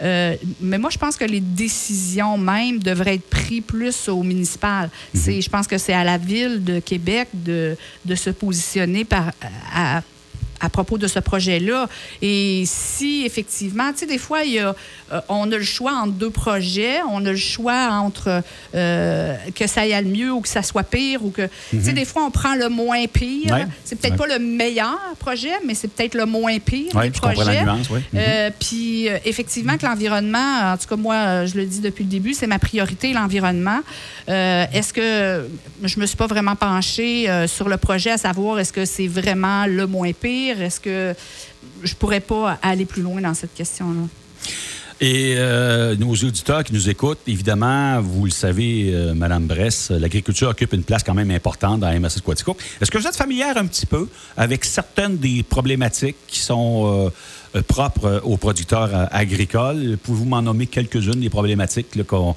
Mais 0.00 0.78
moi, 0.78 0.90
je 0.90 0.98
pense 0.98 1.16
que 1.16 1.24
les 1.24 1.40
décisions 1.40 2.36
même 2.38 2.78
devraient 2.78 3.14
être 3.16 3.30
prises 3.30 3.62
plus 3.66 4.08
au 4.08 4.22
municipal. 4.22 4.90
C'est, 5.14 5.40
je 5.40 5.48
pense 5.50 5.66
que 5.66 5.78
c'est 5.78 5.92
à 5.94 6.04
la 6.04 6.18
ville 6.18 6.62
de 6.64 6.80
Québec 6.80 7.28
de, 7.32 7.76
de 8.04 8.14
se 8.14 8.30
positionner 8.30 9.04
par, 9.04 9.32
à, 9.74 10.02
à 10.60 10.68
propos 10.70 10.96
de 10.98 11.06
ce 11.06 11.18
projet-là. 11.18 11.88
Et 12.22 12.64
si, 12.66 13.24
effectivement, 13.26 13.92
tu 13.92 14.00
sais, 14.00 14.06
des 14.06 14.18
fois, 14.18 14.42
il 14.44 14.52
y 14.54 14.58
a, 14.58 14.74
euh, 15.12 15.20
on 15.28 15.50
a 15.52 15.56
le 15.56 15.62
choix 15.62 15.92
entre 15.94 16.12
deux 16.14 16.30
projets, 16.30 16.98
on 17.10 17.24
a 17.24 17.30
le 17.30 17.36
choix 17.36 17.90
entre 17.92 18.42
euh, 18.74 19.34
que 19.54 19.66
ça 19.66 19.82
aille 19.82 20.04
mieux 20.04 20.32
ou 20.32 20.40
que 20.40 20.48
ça 20.48 20.62
soit 20.62 20.82
pire, 20.82 21.24
ou 21.24 21.30
que, 21.30 21.48
tu 21.70 21.80
sais, 21.80 21.92
des 21.92 22.04
fois, 22.04 22.24
on 22.24 22.30
prend 22.30 22.54
le 22.54 22.68
moins 22.68 23.06
pire. 23.06 23.52
Ouais. 23.52 23.66
C'est 23.84 23.96
peut-être 24.00 24.20
Ouais. 24.20 24.26
pas 24.28 24.38
le 24.38 24.44
meilleur 24.44 24.98
projet, 25.18 25.52
mais 25.66 25.74
c'est 25.74 25.88
peut-être 25.88 26.14
le 26.14 26.26
moins 26.26 26.58
pire 26.58 26.90
Oui, 26.94 27.10
des. 27.10 28.18
Euh, 28.18 28.50
Puis, 28.58 29.08
euh, 29.08 29.18
effectivement, 29.24 29.76
que 29.76 29.86
l'environnement, 29.86 30.72
en 30.72 30.76
tout 30.76 30.86
cas, 30.88 30.96
moi, 30.96 31.46
je 31.46 31.56
le 31.56 31.66
dis 31.66 31.80
depuis 31.80 32.04
le 32.04 32.10
début, 32.10 32.34
c'est 32.34 32.46
ma 32.46 32.58
priorité, 32.58 33.12
l'environnement. 33.12 33.80
Est-ce 34.26 34.92
que 34.92 35.48
je 35.84 36.00
me 36.00 36.06
suis 36.06 36.16
pas 36.16 36.26
vraiment 36.26 36.56
penchée 36.56 37.28
sur 37.46 37.68
le 37.68 37.76
projet 37.76 38.10
à 38.10 38.18
savoir 38.18 38.58
est-ce 38.58 38.72
que 38.72 38.84
c'est 38.84 39.06
vraiment 39.06 39.66
le 39.66 39.86
moins 39.86 40.12
pire? 40.12 40.60
Est-ce 40.60 40.80
que 40.80 41.14
je 41.82 41.94
pourrais 41.94 42.20
pas 42.20 42.58
aller 42.62 42.84
plus 42.86 43.02
loin 43.02 43.20
dans 43.20 43.34
cette 43.34 43.54
question-là? 43.54 44.08
Et 44.98 45.34
euh, 45.36 45.94
nos 45.96 46.12
auditeurs 46.12 46.64
qui 46.64 46.72
nous 46.72 46.88
écoutent, 46.88 47.18
évidemment, 47.26 48.00
vous 48.00 48.24
le 48.24 48.30
savez, 48.30 48.92
euh, 48.94 49.12
Madame 49.12 49.46
Bress, 49.46 49.90
l'agriculture 49.90 50.48
occupe 50.48 50.72
une 50.72 50.84
place 50.84 51.02
quand 51.02 51.12
même 51.12 51.30
importante 51.30 51.80
dans 51.80 52.00
MSS 52.00 52.22
Quatico. 52.22 52.56
Est-ce 52.80 52.90
que 52.90 52.96
vous 52.96 53.06
êtes 53.06 53.16
familière 53.16 53.58
un 53.58 53.66
petit 53.66 53.84
peu 53.84 54.08
avec 54.38 54.64
certaines 54.64 55.18
des 55.18 55.42
problématiques 55.42 56.16
qui 56.26 56.38
sont 56.38 56.86
euh, 56.86 57.10
euh, 57.58 57.62
propres 57.62 58.22
aux 58.24 58.38
producteurs 58.38 58.88
euh, 58.94 59.04
agricoles? 59.10 59.98
Pouvez-vous 60.02 60.24
m'en 60.24 60.40
nommer 60.40 60.66
quelques-unes 60.66 61.20
des 61.20 61.28
problématiques 61.30 62.02
qu'on- 62.06 62.34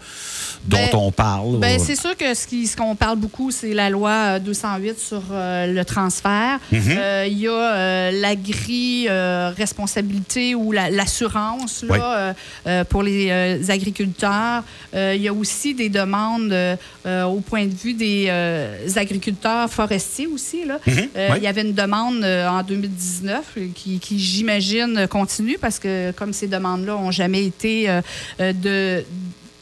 dont 0.65 0.77
Ben, 0.77 0.89
on 0.95 1.11
parle? 1.11 1.57
Ben, 1.59 1.79
Euh, 1.79 1.83
c'est 1.83 1.95
sûr 1.95 2.15
que 2.17 2.33
ce 2.33 2.75
qu'on 2.75 2.95
parle 2.95 3.17
beaucoup, 3.17 3.51
c'est 3.51 3.73
la 3.73 3.89
loi 3.89 4.11
euh, 4.11 4.39
208 4.39 4.99
sur 4.99 5.21
euh, 5.31 5.67
le 5.73 5.85
transfert. 5.85 6.59
Mhm. 6.71 6.81
Euh, 6.97 7.25
Il 7.29 7.37
y 7.39 7.47
a 7.47 7.51
euh, 7.51 8.11
l'agri-responsabilité 8.11 10.55
ou 10.55 10.71
la- 10.71 10.89
l'assurance 10.89 11.83
là, 11.83 11.93
Oui. 11.93 11.99
euh, 12.01 12.33
euh, 12.67 12.83
pour 12.83 13.03
les 13.03 13.27
euh, 13.29 13.57
agriculteurs. 13.69 14.63
Euh, 14.93 15.13
Il 15.15 15.21
y 15.21 15.27
a 15.27 15.33
aussi 15.33 15.73
des 15.73 15.89
demandes 15.89 16.51
euh, 16.51 16.75
euh, 17.05 17.23
au 17.25 17.39
point 17.39 17.65
de 17.65 17.73
vue 17.73 17.93
des 17.93 18.25
euh, 18.29 18.75
agriculteurs 18.95 19.69
forestiers 19.69 20.27
aussi. 20.27 20.61
Euh, 20.67 20.77
oui. 20.87 21.09
Il 21.37 21.43
y 21.43 21.47
avait 21.47 21.61
une 21.61 21.73
demande 21.73 22.23
euh, 22.23 22.47
en 22.47 22.63
2019 22.63 23.43
euh, 23.57 23.67
qui, 23.75 23.99
qui, 23.99 24.19
j'imagine, 24.19 25.07
continue 25.09 25.57
parce 25.59 25.79
que 25.79 26.11
comme 26.11 26.33
ces 26.33 26.47
demandes-là 26.47 26.93
n'ont 26.93 27.11
jamais 27.11 27.45
été 27.45 27.89
euh, 27.89 28.01
euh, 28.39 28.53
de, 28.53 29.03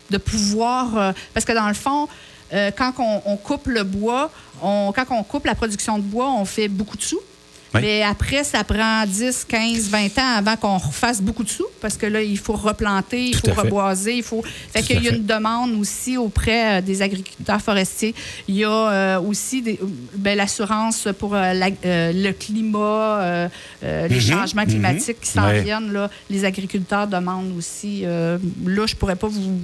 de 0.09 0.17
pouvoir... 0.17 0.97
euh, 0.97 1.11
parce 1.33 1.45
que 1.45 1.53
dans 1.53 1.67
le 1.67 1.73
fond, 1.73 2.07
euh, 2.53 2.71
quand 2.75 2.93
on, 2.99 3.37
coupe 3.37 3.67
le 3.67 3.83
bois, 3.83 4.31
quand 4.61 5.05
on 5.11 5.23
coupe 5.23 5.45
la 5.45 5.55
production 5.55 5.97
de 5.97 6.03
bois, 6.03 6.31
on 6.31 6.45
fait 6.45 6.67
beaucoup 6.67 6.97
de 6.97 7.01
sous. 7.01 7.19
Oui. 7.73 7.81
Mais 7.81 8.01
après, 8.03 8.43
ça 8.43 8.63
prend 8.63 9.05
10, 9.05 9.45
15, 9.47 9.89
20 9.89 10.05
ans 10.19 10.35
avant 10.37 10.55
qu'on 10.55 10.77
refasse 10.77 11.21
beaucoup 11.21 11.43
de 11.43 11.49
sous 11.49 11.65
parce 11.81 11.97
que 11.97 12.05
là, 12.05 12.21
il 12.21 12.37
faut 12.37 12.53
replanter, 12.53 13.25
il 13.29 13.31
Tout 13.39 13.49
faut 13.53 13.61
reboiser, 13.61 14.15
il 14.17 14.23
faut. 14.23 14.41
Fait 14.71 14.81
qu'il 14.81 15.03
y 15.03 15.07
a 15.07 15.11
fait. 15.11 15.17
une 15.17 15.25
demande 15.25 15.73
aussi 15.79 16.15
auprès 16.17 16.77
euh, 16.77 16.81
des 16.81 17.01
agriculteurs 17.01 17.61
forestiers. 17.61 18.15
Il 18.47 18.55
y 18.55 18.63
a 18.63 18.69
euh, 18.71 19.19
aussi 19.19 19.61
des- 19.61 19.79
ben, 20.15 20.37
l'assurance 20.37 21.07
pour 21.19 21.35
euh, 21.35 21.53
la- 21.53 21.67
euh, 21.85 22.11
le 22.13 22.31
climat, 22.31 23.49
les 23.83 24.15
Mhm, 24.15 24.21
changements 24.21 24.61
mhm. 24.63 24.67
climatiques 24.69 25.19
qui 25.21 25.29
s'en 25.29 25.45
Ouais. 25.47 25.61
viennent. 25.61 25.91
Là, 25.91 26.09
les 26.29 26.45
agriculteurs 26.45 27.07
demandent 27.07 27.53
aussi. 27.57 28.01
là, 28.03 28.37
je 28.85 28.95
pourrais 28.95 29.15
pas 29.15 29.27
vous. 29.27 29.61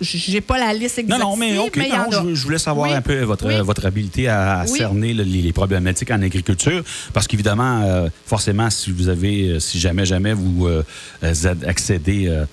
J'ai 0.00 0.40
pas 0.40 0.58
la 0.58 0.72
liste 0.72 0.98
exacte. 0.98 1.20
Non, 1.20 1.30
non, 1.30 1.36
mais 1.36 1.58
OK. 1.58 1.78
en 1.78 2.10
non, 2.10 2.18
a. 2.18 2.22
je, 2.30 2.34
je 2.34 2.42
voulais 2.42 2.58
savoir 2.58 2.88
Oui. 2.90 2.96
un 2.96 3.02
peu 3.02 3.20
votre, 3.22 3.46
Oui. 3.46 3.54
votre 3.62 3.86
habilité 3.86 4.28
à, 4.28 4.64
cerner 4.66 5.12
le- 5.14 5.24
les, 5.24 5.42
les 5.42 5.52
problématiques 5.52 6.10
en 6.10 6.20
agriculture. 6.22 6.82
Parce 7.12 7.26
qu'évidemment, 7.34 7.82
euh, 7.82 8.08
forcément, 8.26 8.70
si 8.70 8.92
vous 8.92 9.08
avez, 9.08 9.48
euh, 9.48 9.60
si 9.60 9.80
jamais, 9.80 10.06
jamais 10.06 10.34
vous 10.34 10.68
euh, 10.68 10.84
accédez 11.66 12.44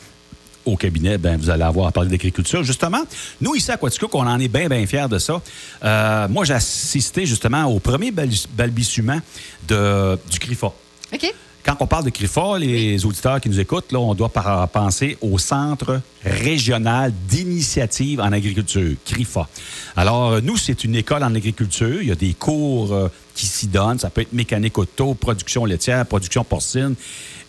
au 0.66 0.76
cabinet, 0.76 1.18
ben, 1.18 1.38
vous 1.38 1.50
allez 1.50 1.64
avoir 1.64 1.88
à 1.88 1.92
parler 1.92 2.10
d'agriculture. 2.10 2.64
Justement, 2.64 3.04
nous, 3.40 3.56
ici 3.56 3.72
à 3.72 3.78
Quaticook, 3.78 4.14
on 4.16 4.28
en 4.28 4.40
est 4.40 4.48
bien, 4.48 4.68
bien 4.68 4.86
fiers 4.86 5.08
de 5.10 5.20
ça. 5.20 5.42
Moi, 6.30 6.46
j'ai 6.46 6.54
assisté 6.54 7.26
justement 7.26 7.66
au 7.66 7.80
premier 7.80 8.12
balbutiement 8.12 9.20
du 9.68 10.40
CRIFA. 10.40 10.74
OK. 11.14 11.34
Quand 11.64 11.76
on 11.80 11.86
parle 11.86 12.06
de 12.06 12.10
CRIFA, 12.10 12.58
les 12.58 13.06
auditeurs 13.06 13.40
qui 13.40 13.48
nous 13.48 13.60
écoutent, 13.60 13.92
là, 13.92 14.00
on 14.00 14.16
doit 14.16 14.30
penser 14.72 15.18
au 15.22 15.38
Centre 15.38 16.02
régional 16.24 17.14
d'initiative 17.28 18.20
en 18.20 18.32
agriculture, 18.32 18.96
CRIFA. 19.06 19.48
Alors, 19.96 20.32
euh, 20.32 20.42
nous, 20.42 20.58
c'est 20.58 20.84
une 20.84 20.96
école 20.96 21.24
en 21.24 21.36
agriculture. 21.36 22.02
Il 22.02 22.08
y 22.08 22.12
a 22.12 22.16
des 22.16 22.34
cours 22.34 22.94
euh, 22.94 23.10
qui 23.36 23.46
s'y 23.46 23.68
donnent. 23.68 24.00
Ça 24.00 24.10
peut 24.10 24.22
être 24.22 24.34
mécanique 24.34 24.78
auto, 24.78 25.14
production 25.14 25.66
laitière, 25.66 26.06
production 26.08 26.44
porcine. 26.44 26.96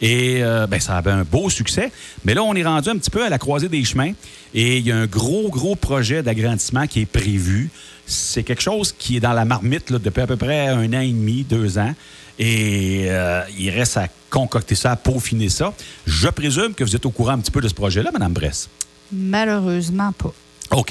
Et 0.02 0.42
euh, 0.42 0.66
ben, 0.66 0.78
ça 0.78 0.96
avait 0.96 1.10
un 1.10 1.24
beau 1.24 1.48
succès. 1.48 1.90
Mais 2.24 2.34
là, 2.34 2.42
on 2.42 2.54
est 2.54 2.64
rendu 2.64 2.90
un 2.90 2.96
petit 2.96 3.10
peu 3.10 3.24
à 3.24 3.30
la 3.30 3.38
croisée 3.38 3.68
des 3.68 3.84
chemins. 3.84 4.12
Et 4.52 4.78
il 4.78 4.86
y 4.86 4.92
a 4.92 4.96
un 4.96 5.06
gros, 5.06 5.48
gros 5.48 5.74
projet 5.74 6.22
d'agrandissement 6.22 6.86
qui 6.86 7.00
est 7.00 7.06
prévu. 7.06 7.70
C'est 8.06 8.42
quelque 8.42 8.62
chose 8.62 8.94
qui 8.98 9.16
est 9.16 9.20
dans 9.20 9.32
la 9.32 9.46
marmite 9.46 9.88
là, 9.88 9.98
depuis 9.98 10.20
à 10.20 10.26
peu 10.26 10.36
près 10.36 10.68
un 10.68 10.92
an 10.92 11.00
et 11.00 11.12
demi, 11.12 11.44
deux 11.44 11.78
ans. 11.78 11.94
Et 12.38 13.06
euh, 13.08 13.42
il 13.58 13.70
reste 13.70 13.96
à 13.96 14.08
concocter 14.30 14.74
ça, 14.74 14.92
à 14.92 14.96
peaufiner 14.96 15.48
ça. 15.48 15.72
Je 16.06 16.28
présume 16.28 16.74
que 16.74 16.84
vous 16.84 16.96
êtes 16.96 17.06
au 17.06 17.10
courant 17.10 17.32
un 17.32 17.38
petit 17.38 17.50
peu 17.50 17.60
de 17.60 17.68
ce 17.68 17.74
projet-là, 17.74 18.10
Mme 18.12 18.32
Bress. 18.32 18.68
Malheureusement 19.12 20.12
pas. 20.12 20.32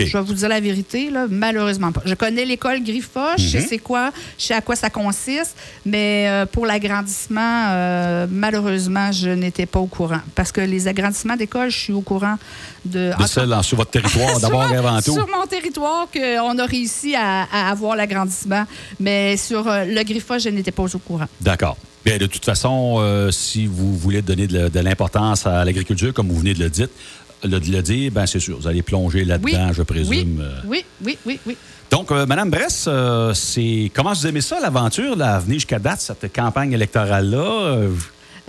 Je 0.06 0.18
vais 0.18 0.24
vous 0.24 0.34
dire 0.34 0.50
la 0.50 0.60
vérité, 0.60 1.10
là, 1.10 1.26
malheureusement 1.30 1.92
pas. 1.92 2.02
Je 2.06 2.14
connais 2.14 2.46
l'école 2.46 2.84
Griffa, 2.84 3.36
je 3.38 3.48
sais 3.48 3.60
Mhm. 3.60 3.66
c'est 3.70 3.78
quoi, 3.80 4.12
je 4.38 4.46
sais 4.46 4.54
à 4.54 4.62
quoi 4.62 4.76
ça 4.76 4.90
consiste, 4.90 5.56
mais 5.86 6.26
euh, 6.28 6.46
pour 6.46 6.66
l'agrandissement, 6.66 7.66
euh, 7.70 8.28
malheureusement, 8.30 9.12
je 9.12 9.30
n'étais 9.30 9.66
pas 9.66 9.80
au 9.80 9.88
courant. 9.88 10.22
Parce 10.36 10.52
que 10.52 10.62
les 10.62 10.88
agrandissements 10.88 11.36
d'école, 11.36 11.70
je 11.72 11.78
suis 11.78 11.94
au 11.94 12.02
courant 12.02 12.38
de. 12.86 13.12
De 13.18 13.26
celle 13.28 13.54
en- 13.54 13.64
sur 13.64 13.78
votre 13.78 13.92
territoire, 13.92 14.40
d'abord 14.42 14.72
et 14.72 14.76
avant 14.78 15.02
tout. 15.02 15.14
Sur 15.14 15.28
mon 15.28 15.46
territoire, 15.48 16.08
qu'on 16.14 16.58
a 16.60 16.66
réussi 16.66 17.16
à, 17.16 17.44
à 17.52 17.70
avoir 17.72 17.96
l'agrandissement, 17.96 18.66
mais 19.00 19.38
sur 19.38 19.68
euh, 19.68 19.86
le 19.86 20.04
Griffa, 20.04 20.38
je 20.38 20.50
n'étais 20.50 20.72
pas 20.72 20.84
au 20.84 21.00
courant. 21.00 21.26
D'accord. 21.40 21.78
Bien, 22.04 22.18
de 22.18 22.26
toute 22.26 22.44
façon, 22.46 22.96
euh, 23.00 23.30
si 23.30 23.68
vous 23.68 23.96
voulez 23.96 24.22
donner 24.24 24.48
de 24.48 24.80
l'importance 24.80 25.46
à 25.46 25.64
l'agriculture, 25.64 26.12
comme 26.14 26.30
vous 26.30 26.40
venez 26.40 26.54
de 26.56 26.60
le 26.64 26.70
dire, 26.70 26.88
le, 27.44 27.60
le 27.60 27.82
dire, 27.82 28.12
ben 28.12 28.26
c'est 28.26 28.40
sûr, 28.40 28.58
vous 28.60 28.68
allez 28.68 28.82
plonger 28.82 29.24
là-dedans, 29.26 29.68
Oui. 29.70 29.74
je 29.74 29.82
présume. 29.84 30.10
Oui, 30.10 30.38
euh. 30.42 30.62
oui, 30.66 30.86
oui, 31.04 31.18
oui, 31.26 31.40
oui. 31.46 31.58
Donc, 31.90 32.12
euh, 32.12 32.26
Madame 32.26 32.50
Bress, 32.50 32.86
euh, 32.88 33.34
c'est 33.34 33.92
comment 33.94 34.14
vous 34.14 34.28
aimez 34.28 34.42
ça, 34.42 34.60
l'aventure, 34.62 35.16
là, 35.16 35.40
venir 35.40 35.56
jusqu'à 35.56 35.80
date, 35.80 36.00
cette 36.00 36.34
campagne 36.34 36.72
électorale-là? 36.72 37.78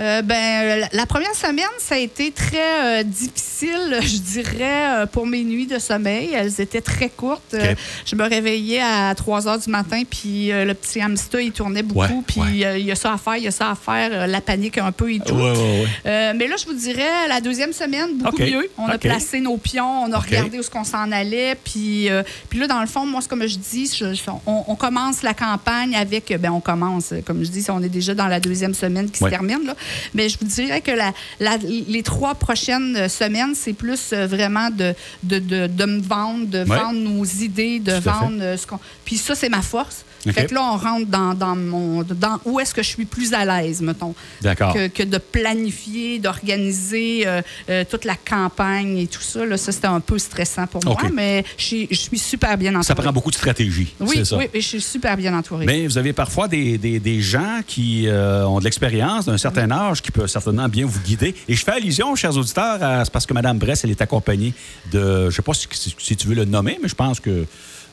Euh, 0.03 0.13
Euh, 0.13 0.21
ben, 0.23 0.81
la- 0.81 0.89
la 0.93 1.07
première 1.07 1.35
semaine, 1.35 1.65
ça 1.79 1.95
a 1.95 1.99
été 1.99 2.33
très 2.33 3.01
euh, 3.01 3.03
difficile, 3.05 3.99
je 4.03 4.19
dirais, 4.19 4.59
euh, 5.03 5.07
pour 5.07 5.27
mes 5.27 5.43
nuits 5.45 5.67
de 5.67 5.79
sommeil. 5.79 6.31
Elles 6.35 6.61
étaient 6.61 6.81
très 6.81 7.09
courtes. 7.09 7.55
Euh, 7.55 7.75
je 8.05 8.15
me 8.17 8.25
réveillais 8.29 8.83
à 8.83 9.15
3 9.15 9.47
heures 9.49 9.59
du 9.59 9.71
matin, 9.71 10.03
puis 10.09 10.51
euh, 10.53 10.65
le 10.65 10.75
petit 10.75 11.01
hamster, 11.01 11.41
il 11.41 11.53
tournait 11.53 11.83
beaucoup, 11.85 12.01
Ouais, 12.01 12.23
puis 12.27 12.41
ouais. 12.41 12.65
euh, 12.67 12.79
il 12.79 12.85
y 12.85 12.91
a 12.93 12.95
ça 12.97 13.13
à 13.15 13.17
faire, 13.17 13.37
il 13.37 13.45
y 13.45 13.49
a 13.49 13.53
ça 13.53 13.71
à 13.71 13.75
faire, 13.75 14.11
euh, 14.13 14.27
la 14.27 14.41
panique 14.41 14.77
un 14.79 14.93
peu 14.93 15.11
et 15.13 15.21
tout. 15.21 15.35
ouais. 15.35 15.87
Euh, 16.05 16.33
mais 16.37 16.47
là, 16.49 16.57
je 16.59 16.67
vous 16.67 16.75
dirais, 16.75 17.29
la 17.29 17.41
deuxième 17.41 17.73
semaine, 17.73 18.19
beaucoup 18.19 18.43
mieux. 18.43 18.69
On 18.79 18.89
a 18.89 18.99
placé 18.99 19.41
nos 19.41 19.57
pions, 19.57 20.03
on 20.05 20.13
a 20.13 20.19
regardé 20.19 20.59
où 20.59 20.61
est-ce 20.61 20.71
qu'on 20.71 20.85
s'en 20.85 21.11
allait. 21.13 21.55
Puis, 21.65 22.11
euh, 22.11 22.23
puis 22.51 22.59
là, 22.59 22.67
dans 22.67 22.81
le 22.81 22.87
fond, 22.89 23.07
moi, 23.07 23.21
c'est 23.23 23.29
comme 23.31 23.47
je 23.47 23.57
dis, 23.57 23.91
je- 23.97 24.05
on, 24.47 24.65
on 24.67 24.75
commence 24.75 25.23
la 25.23 25.33
campagne 25.35 25.95
avec... 25.97 26.35
Ben, 26.41 26.51
on 26.51 26.61
commence, 26.61 27.15
comme 27.25 27.45
je 27.45 27.51
dis, 27.51 27.65
on 27.71 27.83
est 27.83 27.89
déjà 27.89 28.15
dans 28.15 28.29
la 28.29 28.41
deuxième 28.41 28.75
semaine 28.75 29.09
qui 29.11 29.19
se 29.21 29.29
termine. 29.29 29.61
Là. 29.67 29.75
Mais 30.15 30.29
je 30.29 30.39
vous 30.39 30.47
dirais 30.47 30.81
que 30.81 30.91
la, 30.91 31.13
la- 31.41 31.57
les 31.59 32.03
trois 32.03 32.35
prochaines 32.35 33.09
semaines, 33.09 33.55
c'est 33.55 33.73
plus 33.73 34.13
euh, 34.13 34.27
vraiment 34.27 34.71
de, 34.71 34.95
de, 35.23 35.39
de, 35.39 35.67
de 35.67 35.85
me 35.85 36.01
vendre, 36.01 36.47
de 36.47 36.59
Ouais. 36.59 36.65
vendre 36.79 36.99
nos 36.99 37.25
idées, 37.25 37.81
de 37.81 37.97
Tout 37.97 38.03
vendre 38.03 38.39
euh, 38.41 38.57
ce 38.57 38.67
qu'on... 38.67 38.79
Puis 39.05 39.17
ça, 39.17 39.35
c'est 39.35 39.49
ma 39.49 39.63
force. 39.63 40.05
OK. 40.27 40.33
Fait 40.33 40.47
que 40.47 40.55
là, 40.55 40.63
on 40.63 40.77
rentre 40.77 41.07
dans, 41.07 41.35
dans 41.35 41.57
mon... 41.57 42.03
Dans 42.03 42.39
où 42.45 42.61
est-ce 42.61 42.73
que 42.75 42.83
je 42.83 42.89
suis 42.89 43.05
plus 43.05 43.33
à 43.35 43.45
l'aise, 43.45 43.81
mettons 43.83 44.15
D'accord. 44.41 44.73
que, 44.75 44.87
que 44.89 45.03
de 45.03 45.19
planifier, 45.19 46.19
d'organiser 46.19 47.27
euh, 47.27 47.43
euh, 47.69 47.85
toute 47.89 48.05
la 48.05 48.15
campagne 48.17 48.99
et 48.99 49.07
tout 49.07 49.21
ça. 49.21 49.45
Là, 49.45 49.57
ça, 49.57 49.73
c'était 49.73 49.87
un 49.89 50.01
peu 50.01 50.19
stressant 50.19 50.67
pour 50.67 50.85
moi, 50.85 50.97
mais 51.13 51.45
je 51.57 51.65
suis, 51.65 51.89
je 51.91 51.97
suis 51.97 52.19
super 52.19 52.57
bien 52.57 52.71
entourée. 52.71 52.85
Ça 52.87 52.95
prend 52.95 53.13
beaucoup 53.13 53.31
de 53.31 53.37
stratégie, 53.37 53.95
Oui, 54.01 54.25
ça. 54.25 54.37
oui, 54.37 54.47
je 54.55 54.61
suis 54.61 54.81
super 54.81 55.17
bien 55.17 55.37
entourée. 55.37 55.67
Mais 55.67 55.87
vous 55.87 55.99
avez 55.99 56.13
parfois 56.13 56.49
des, 56.49 56.79
des- 56.79 57.01
des 57.01 57.21
gens 57.21 57.61
qui 57.67 58.07
euh, 58.09 58.47
ont 58.47 58.59
de 58.59 58.65
l'expérience 58.65 59.27
d'un 59.27 59.39
certain 59.39 59.71
âge, 59.71 60.03
qui 60.03 60.11
peuvent 60.11 60.29
certainement 60.29 60.69
bien 60.69 60.87
vous 60.87 61.01
guider. 61.01 61.35
Et 61.49 61.55
je 61.55 61.65
fais 61.65 61.73
allusion, 61.73 62.15
chers 62.15 62.37
auditeurs, 62.37 62.83
à- 62.83 63.05
c'est 63.05 63.13
parce 63.13 63.27
que 63.27 63.35
Mme 63.35 63.59
Bress, 63.59 63.83
elle 63.85 63.91
est 63.91 64.03
accompagnée 64.03 64.55
de, 64.93 65.23
je 65.23 65.27
ne 65.27 65.31
sais 65.31 65.43
pas 65.43 65.53
si 65.99 66.17
tu 66.17 66.27
veux 66.29 66.35
le 66.35 66.45
nommer, 66.45 66.79
mais 66.83 66.89
je 66.89 66.95
pense 66.95 67.19
que 67.21 67.45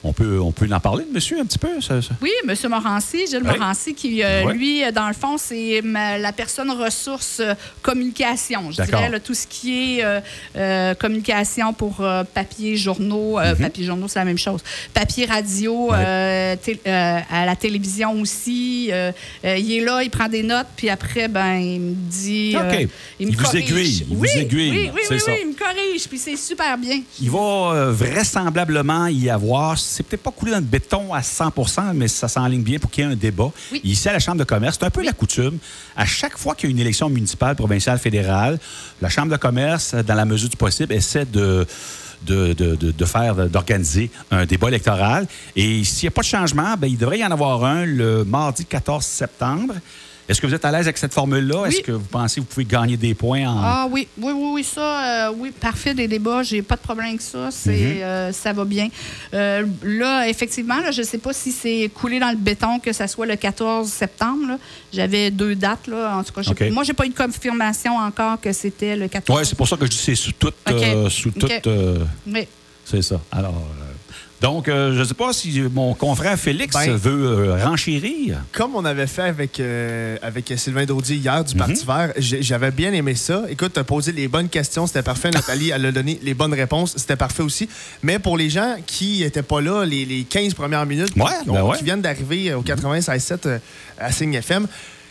on 0.04 0.14
peut, 0.14 0.40
on 0.40 0.52
peut 0.52 0.68
en 0.72 0.80
parler 0.80 1.04
de 1.06 1.12
monsieur 1.12 1.40
un 1.40 1.46
petit 1.46 1.58
peu. 1.58 1.82
ça- 1.82 2.02
ça? 2.02 2.12
Oui, 2.22 2.32
M. 2.48 2.56
Morancy, 2.70 3.28
Gilles 3.28 3.42
Oui. 3.44 3.58
Morancy, 3.58 3.94
qui, 3.94 4.24
euh, 4.24 4.52
lui, 4.54 4.84
euh, 4.84 4.92
dans 4.92 5.08
le 5.08 5.14
fond, 5.14 5.38
c'est 5.38 5.82
la 5.84 6.32
personne 6.32 6.72
ressource 6.72 7.40
euh, 7.42 7.54
communication. 7.82 8.72
Je 8.72 8.82
dirais 8.84 9.10
là, 9.10 9.20
tout 9.20 9.34
ce 9.34 9.46
qui 9.48 9.98
est 10.00 10.04
euh, 10.06 10.20
euh, 10.56 10.94
communication 10.96 11.74
pour 11.74 12.04
papier, 12.34 12.78
journaux. 12.78 13.40
euh, 13.40 13.56
Papier, 13.56 13.86
journaux, 13.86 14.08
c'est 14.08 14.20
la 14.20 14.26
même 14.26 14.38
chose. 14.38 14.62
Papier, 14.94 15.26
radio, 15.26 15.92
Mhm. 15.92 16.78
À 16.86 17.46
la 17.46 17.56
télévision 17.56 18.14
aussi. 18.22 18.86
Il 18.90 19.72
est 19.74 19.82
là, 19.82 20.02
il 20.04 20.10
prend 20.10 20.28
des 20.28 20.44
notes, 20.44 20.68
puis 20.76 20.90
après, 20.90 21.28
ben, 21.28 21.56
il 21.58 21.80
me 21.82 21.94
dit. 21.96 22.56
OK. 22.58 22.88
Il 23.20 23.28
me 23.28 23.32
vous 23.34 23.44
corrige. 23.44 23.62
aiguille, 23.72 24.06
il 24.10 24.16
vous 24.16 24.22
oui, 24.22 24.30
aiguille, 24.36 24.70
Oui, 24.72 24.90
oui, 24.96 25.02
oui, 25.12 25.20
ça. 25.20 25.32
il 25.40 25.48
me 25.50 25.54
corrige, 25.54 26.08
puis 26.08 26.18
c'est 26.18 26.36
super 26.38 26.78
bien. 26.78 27.02
Il 27.22 27.30
va 27.30 27.92
vraisemblablement 27.92 29.08
y 29.08 29.30
avoir, 29.30 29.78
c'est 29.90 30.04
peut-être 30.04 30.24
pas 30.24 30.32
coulé 30.32 30.52
dans 30.52 30.58
le 30.60 30.64
béton 30.64 31.14
à 31.14 31.22
100 31.24 31.52
mais 31.96 32.08
ça 32.08 32.28
s'enligne 32.28 32.62
bien 32.64 32.80
pour 32.80 32.90
qu'il 32.92 33.04
y 33.04 33.08
ait 33.08 33.12
un 33.12 33.16
débat. 33.16 33.52
Oui. 33.72 33.82
Ici, 33.84 34.08
à 34.10 34.14
la 34.14 34.20
Chambre 34.20 34.38
de 34.38 34.44
commerce, 34.44 34.78
c'est 34.80 34.86
un 34.86 34.90
peu 34.90 35.04
la 35.04 35.14
coutume. 35.14 35.58
À 35.96 36.06
chaque 36.06 36.38
fois 36.38 36.56
qu'il 36.56 36.70
y 36.70 36.72
a 36.72 36.76
une 36.76 36.80
élection 36.80 37.10
municipale, 37.10 37.56
provinciale, 37.56 37.98
fédérale, 38.00 38.60
la 39.02 39.10
Chambre 39.10 39.32
de 39.32 39.38
commerce, 39.38 39.94
dans 39.96 40.16
la 40.16 40.26
mesure 40.26 40.50
du 40.50 40.58
possible, 40.58 40.94
essaie 40.94 41.26
de 41.26 41.66
de, 42.22 42.52
de- 42.52 42.76
de- 42.76 42.92
de 42.92 43.06
faire, 43.06 43.34
d'organiser 43.48 44.12
un 44.30 44.46
débat 44.46 44.68
électoral. 44.68 45.26
Et 45.56 45.86
s'il 45.86 46.04
n'y 46.04 46.10
a 46.10 46.12
pas 46.12 46.22
de 46.22 46.28
changement, 46.28 46.76
ben, 46.78 46.88
il 46.88 46.98
devrait 46.98 47.20
y 47.20 47.26
en 47.26 47.32
avoir 47.32 47.64
un 47.64 47.86
le 47.86 48.26
mardi 48.26 48.66
14 48.66 49.06
septembre. 49.06 49.76
Est-ce 50.30 50.40
que 50.40 50.46
vous 50.46 50.54
êtes 50.54 50.64
à 50.64 50.72
l'aise 50.72 50.82
avec 50.86 50.98
cette 51.00 51.14
formule-là? 51.14 51.62
Oui. 51.64 51.70
Est-ce 51.70 51.82
que 51.82 51.92
vous 51.92 52.06
pensez 52.06 52.36
que 52.36 52.42
vous 52.42 52.46
pouvez 52.54 52.64
gagner 52.66 52.96
des 52.98 53.16
points 53.16 53.48
en... 53.50 53.58
Ah 53.64 53.88
oui, 53.90 54.08
oui, 54.20 54.32
oui, 54.32 54.50
oui, 54.54 54.64
ça, 54.64 55.28
euh, 55.30 55.34
oui, 55.36 55.52
parfait 55.52 55.96
des 55.96 56.08
débats, 56.08 56.44
j'ai 56.44 56.62
pas 56.62 56.76
de 56.76 56.82
problème 56.82 57.08
avec 57.08 57.22
ça, 57.22 57.50
c'est, 57.52 57.72
Mhm. 57.72 58.02
euh, 58.04 58.32
ça 58.32 58.54
va 58.54 58.64
bien. 58.64 58.90
Euh, 59.34 59.66
là, 59.84 60.30
effectivement, 60.30 60.80
là, 60.82 60.92
je 60.92 61.02
sais 61.02 61.18
pas 61.18 61.34
si 61.34 61.52
c'est 61.52 61.90
coulé 61.94 62.20
dans 62.20 62.30
le 62.30 62.36
béton 62.38 62.78
que 62.78 62.94
ça 62.94 63.08
soit 63.08 63.26
le 63.26 63.36
14 63.38 63.90
septembre. 63.90 64.48
là. 64.50 64.58
J'avais 64.94 65.32
deux 65.32 65.56
dates, 65.56 65.88
là. 65.88 66.16
En 66.18 66.24
tout 66.24 66.32
cas, 66.34 66.44
j'ai- 66.44 66.52
OK. 66.52 66.72
moi, 66.72 66.84
j'ai 66.84 66.94
pas 66.94 67.06
eu 67.08 67.10
de 67.10 67.16
confirmation 67.18 67.98
encore 67.98 68.40
que 68.40 68.54
c'était 68.54 68.96
le 68.96 69.08
14. 69.08 69.40
Oui, 69.40 69.46
c'est 69.48 69.56
pour 69.58 69.68
ça 69.68 69.78
que 69.78 69.86
je 69.86 69.92
dis 69.92 69.98
c'est 69.98 70.14
sous 70.16 70.32
toute... 70.34 70.56
Sous 71.10 71.32
toute 71.32 71.68
Oui. 72.28 72.48
C'est 72.86 73.02
ça. 73.02 73.20
Alors, 73.32 73.54
donc, 74.42 74.68
euh, 74.70 74.94
je 74.94 75.00
ne 75.00 75.04
sais 75.04 75.14
pas 75.14 75.34
si 75.34 75.62
mon 75.74 75.94
confrère 75.94 76.38
Félix 76.40 76.74
Ben- 76.76 76.96
veut 76.96 77.26
euh, 77.26 77.66
renchérir. 77.66 78.38
Comme 78.54 78.76
on 78.76 78.86
avait 78.86 79.08
fait 79.08 79.24
avec, 79.24 79.60
euh, 79.60 80.18
avec 80.22 80.54
Sylvain 80.56 80.86
Daudier 80.86 81.18
hier 81.18 81.44
du 81.44 81.54
Mhm. 81.56 81.60
Parti 81.60 81.86
vert, 81.86 82.14
j'ai- 82.18 82.42
j'avais 82.42 82.72
bien 82.72 82.94
aimé 82.94 83.16
ça. 83.16 83.44
Écoute, 83.50 83.74
tu 83.74 83.80
as 83.80 83.84
posé 83.84 84.12
les 84.14 84.28
bonnes 84.28 84.48
questions, 84.50 84.88
c'était 84.88 85.02
parfait. 85.04 85.30
Nathalie, 85.30 85.72
elle 85.72 85.86
a 85.86 85.92
donné 85.92 86.20
les 86.24 86.34
bonnes 86.34 86.54
réponses, 86.54 86.94
c'était 86.96 87.16
parfait 87.18 87.44
aussi. 87.44 87.68
Mais 88.02 88.18
pour 88.20 88.38
les 88.38 88.50
gens 88.50 88.76
qui 88.86 89.20
n'étaient 89.20 89.42
pas 89.44 89.60
là 89.62 89.84
les, 89.84 90.06
les 90.06 90.24
15 90.24 90.54
premières 90.54 90.86
minutes, 90.86 91.14
Ouais, 91.18 91.26
qui, 91.44 91.50
ben 91.50 91.62
ouais. 91.64 91.78
qui 91.78 91.84
viennent 91.84 92.02
d'arriver 92.02 92.54
au 92.54 92.62
96.7 92.62 93.46
euh, 93.46 93.60
à 94.00 94.12
Signe 94.12 94.36
FM, 94.36 94.68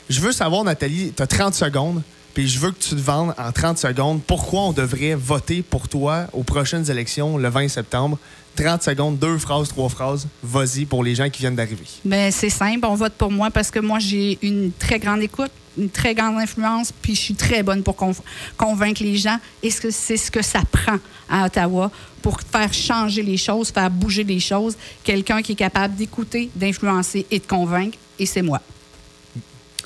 je 0.09 0.21
veux 0.21 0.33
savoir, 0.33 0.64
Nathalie, 0.64 1.12
tu 1.14 1.23
as 1.23 1.27
30 1.27 1.55
secondes. 1.55 2.03
Puis 2.38 2.46
je 2.46 2.61
veux 2.61 2.70
que 2.70 2.79
tu 2.79 2.90
te 2.90 3.01
vendes 3.01 3.35
en 3.37 3.51
30 3.51 3.79
secondes 3.79 4.20
pourquoi 4.24 4.61
on 4.61 4.72
devrait 4.72 5.16
voter 5.16 5.61
pour 5.61 5.88
toi 5.88 6.29
aux 6.33 6.44
prochaines 6.44 6.88
élections 6.88 7.37
le 7.37 7.48
20 7.48 7.66
septembre? 7.66 8.16
30 8.55 8.81
secondes, 8.81 9.18
deux 9.18 9.38
phrases, 9.38 9.66
trois 9.70 9.88
phrases. 9.88 10.29
Vas-y 10.40 10.85
pour 10.85 11.03
les 11.03 11.16
gens 11.16 11.29
qui 11.31 11.40
viennent 11.40 11.57
d'arriver. 11.57 11.83
Ben, 12.05 12.31
c'est 12.31 12.48
simple, 12.48 12.87
on 12.87 12.94
vote 12.94 13.14
pour 13.14 13.33
moi 13.33 13.51
parce 13.51 13.72
que 13.72 13.81
moi, 13.81 13.98
j'ai 13.98 14.38
une 14.42 14.70
très 14.70 15.01
grande 15.01 15.20
écoute, 15.20 15.51
une 15.77 15.90
très 15.90 16.14
grande 16.14 16.37
influence, 16.38 16.92
puis 17.03 17.16
je 17.16 17.20
suis 17.22 17.35
très 17.35 17.64
bonne 17.64 17.83
pour 17.83 17.96
conv- 17.96 18.20
convaincre 18.57 19.03
les 19.03 19.16
gens. 19.16 19.38
Et 19.64 19.72
ce 19.72 19.81
que- 19.81 19.90
c'est 19.90 20.16
ce 20.16 20.31
que 20.31 20.40
ça 20.42 20.61
prend 20.70 20.98
à 21.29 21.44
Ottawa 21.46 21.90
pour 22.22 22.38
faire 22.40 22.72
changer 22.72 23.22
les 23.24 23.37
choses, 23.37 23.70
faire 23.72 23.90
bouger 23.90 24.22
les 24.22 24.38
choses. 24.38 24.77
Quelqu'un 25.03 25.42
qui 25.42 25.53
est 25.53 25.57
capable 25.57 25.96
d'écouter, 25.96 26.51
d'influencer 26.55 27.27
et 27.33 27.40
de 27.40 27.46
convaincre, 27.46 27.98
et 28.16 28.27
c'est 28.27 28.42
moi. 28.42 28.61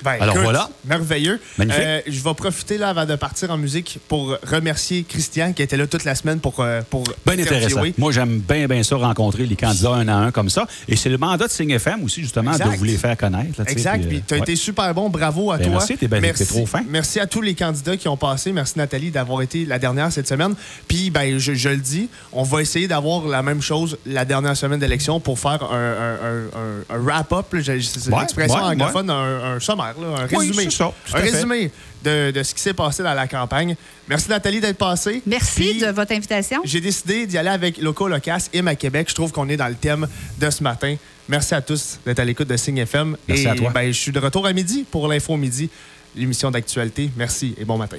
Ben, 0.03 0.11
Alors 0.19 0.35
écoute, 0.35 0.43
voilà. 0.43 0.69
Merveilleux. 0.85 1.39
Magnifique. 1.57 1.81
Euh, 1.83 2.01
je 2.07 2.21
vais 2.23 2.33
profiter 2.33 2.77
là 2.77 2.89
avant 2.89 3.05
de 3.05 3.15
partir 3.15 3.51
en 3.51 3.57
musique 3.57 3.99
pour 4.07 4.37
remercier 4.45 5.03
Christian 5.03 5.53
qui 5.53 5.61
était 5.61 5.77
là 5.77 5.87
toute 5.87 6.03
la 6.03 6.15
semaine 6.15 6.39
pour. 6.39 6.55
euh, 6.59 6.81
pour 6.89 7.03
Bien 7.25 7.39
intéressant. 7.39 7.81
Moi, 7.97 8.11
j'aime 8.11 8.39
bien, 8.39 8.67
bien 8.67 8.83
ça, 8.83 8.95
rencontrer 8.97 9.45
les 9.45 9.55
candidats 9.55 9.91
un 9.91 10.07
à 10.07 10.15
un 10.15 10.31
comme 10.31 10.49
ça. 10.49 10.67
Et 10.87 10.95
c'est 10.95 11.09
le 11.09 11.17
mandat 11.17 11.47
de 11.47 11.51
Signe 11.51 11.71
FM 11.71 12.03
aussi, 12.03 12.21
justement, 12.21 12.51
Exact. 12.51 12.71
de 12.71 12.77
vous 12.77 12.83
les 12.83 12.97
faire 12.97 13.15
connaître. 13.17 13.59
là, 13.61 13.65
Exact. 13.69 14.05
puis, 14.07 14.17
euh, 14.17 14.21
tu 14.27 14.33
as 14.33 14.37
ouais. 14.37 14.43
été 14.43 14.55
super 14.55 14.93
bon. 14.93 15.09
Bravo 15.09 15.51
à 15.51 15.57
Ben, 15.57 15.63
toi. 15.65 15.71
merci, 15.73 15.97
t'es 15.97 16.07
ben- 16.07 16.21
t'es 16.21 16.45
trop 16.45 16.65
fin. 16.65 16.81
Merci 16.89 17.19
à 17.19 17.27
tous 17.27 17.41
les 17.41 17.53
candidats 17.55 17.97
qui 17.97 18.07
ont 18.07 18.17
passé. 18.17 18.51
Merci 18.51 18.73
Nathalie 18.77 19.11
d'avoir 19.11 19.41
été 19.41 19.65
la 19.65 19.79
dernière 19.79 20.11
cette 20.11 20.27
semaine. 20.27 20.53
Puis 20.87 21.09
ben, 21.09 21.37
je, 21.39 21.53
je 21.53 21.69
le 21.69 21.77
dis, 21.77 22.09
on 22.31 22.43
va 22.43 22.61
essayer 22.61 22.87
d'avoir 22.87 23.25
la 23.27 23.41
même 23.41 23.61
chose 23.61 23.97
la 24.05 24.25
dernière 24.25 24.57
semaine 24.57 24.79
d'élection 24.79 25.19
pour 25.19 25.39
faire 25.39 25.63
un, 25.71 25.75
un- 25.75 26.13
un- 26.13 26.95
un- 26.95 26.95
un 26.97 26.99
wrap-up. 26.99 27.45
C'est 27.61 28.09
Ouais, 28.11 28.19
l'expression 28.21 28.55
ouais, 28.55 28.61
anglophone, 28.75 29.09
un, 29.09 29.55
un 29.55 29.59
là, 29.99 30.23
un 30.23 30.27
Oui, 30.37 30.47
résumé. 30.47 30.69
ça, 30.69 30.93
un 31.13 31.17
résumé 31.19 31.71
de, 32.03 32.31
de 32.31 32.43
ce 32.43 32.53
qui 32.53 32.61
s'est 32.61 32.73
passé 32.73 33.01
dans 33.03 33.13
la 33.13 33.27
campagne. 33.27 33.75
Merci 34.07 34.29
Nathalie 34.29 34.59
d'être 34.59 34.77
passée. 34.77 35.21
Merci 35.25 35.51
Puis, 35.71 35.79
de 35.79 35.87
votre 35.87 36.11
invitation. 36.11 36.61
j'ai 36.65 36.81
décidé 36.81 37.25
d'y 37.27 37.37
aller 37.37 37.49
avec 37.49 37.77
Loco 37.77 38.07
Locas 38.07 38.49
et 38.53 38.59
à 38.65 38.75
Québec. 38.75 39.07
Je 39.09 39.15
trouve 39.15 39.31
qu'on 39.31 39.47
est 39.49 39.57
dans 39.57 39.67
le 39.69 39.75
thème 39.75 40.07
de 40.39 40.49
ce 40.49 40.63
matin. 40.63 40.95
Merci 41.29 41.55
à 41.55 41.61
tous 41.61 41.99
d'être 42.05 42.19
à 42.19 42.25
l'écoute 42.25 42.47
de 42.49 42.57
Signe 42.57 42.79
FM. 42.79 43.15
Merci 43.27 43.43
et 43.45 43.49
à 43.49 43.55
toi. 43.55 43.71
ben, 43.73 43.87
je 43.91 43.97
suis 43.99 44.11
de 44.11 44.19
retour 44.19 44.45
à 44.45 44.51
midi 44.53 44.85
pour 44.89 45.07
l'info 45.07 45.37
midi, 45.37 45.69
l'émission 46.15 46.51
d'actualité. 46.51 47.09
Merci 47.15 47.55
et 47.57 47.63
bon 47.65 47.77
matin. 47.77 47.97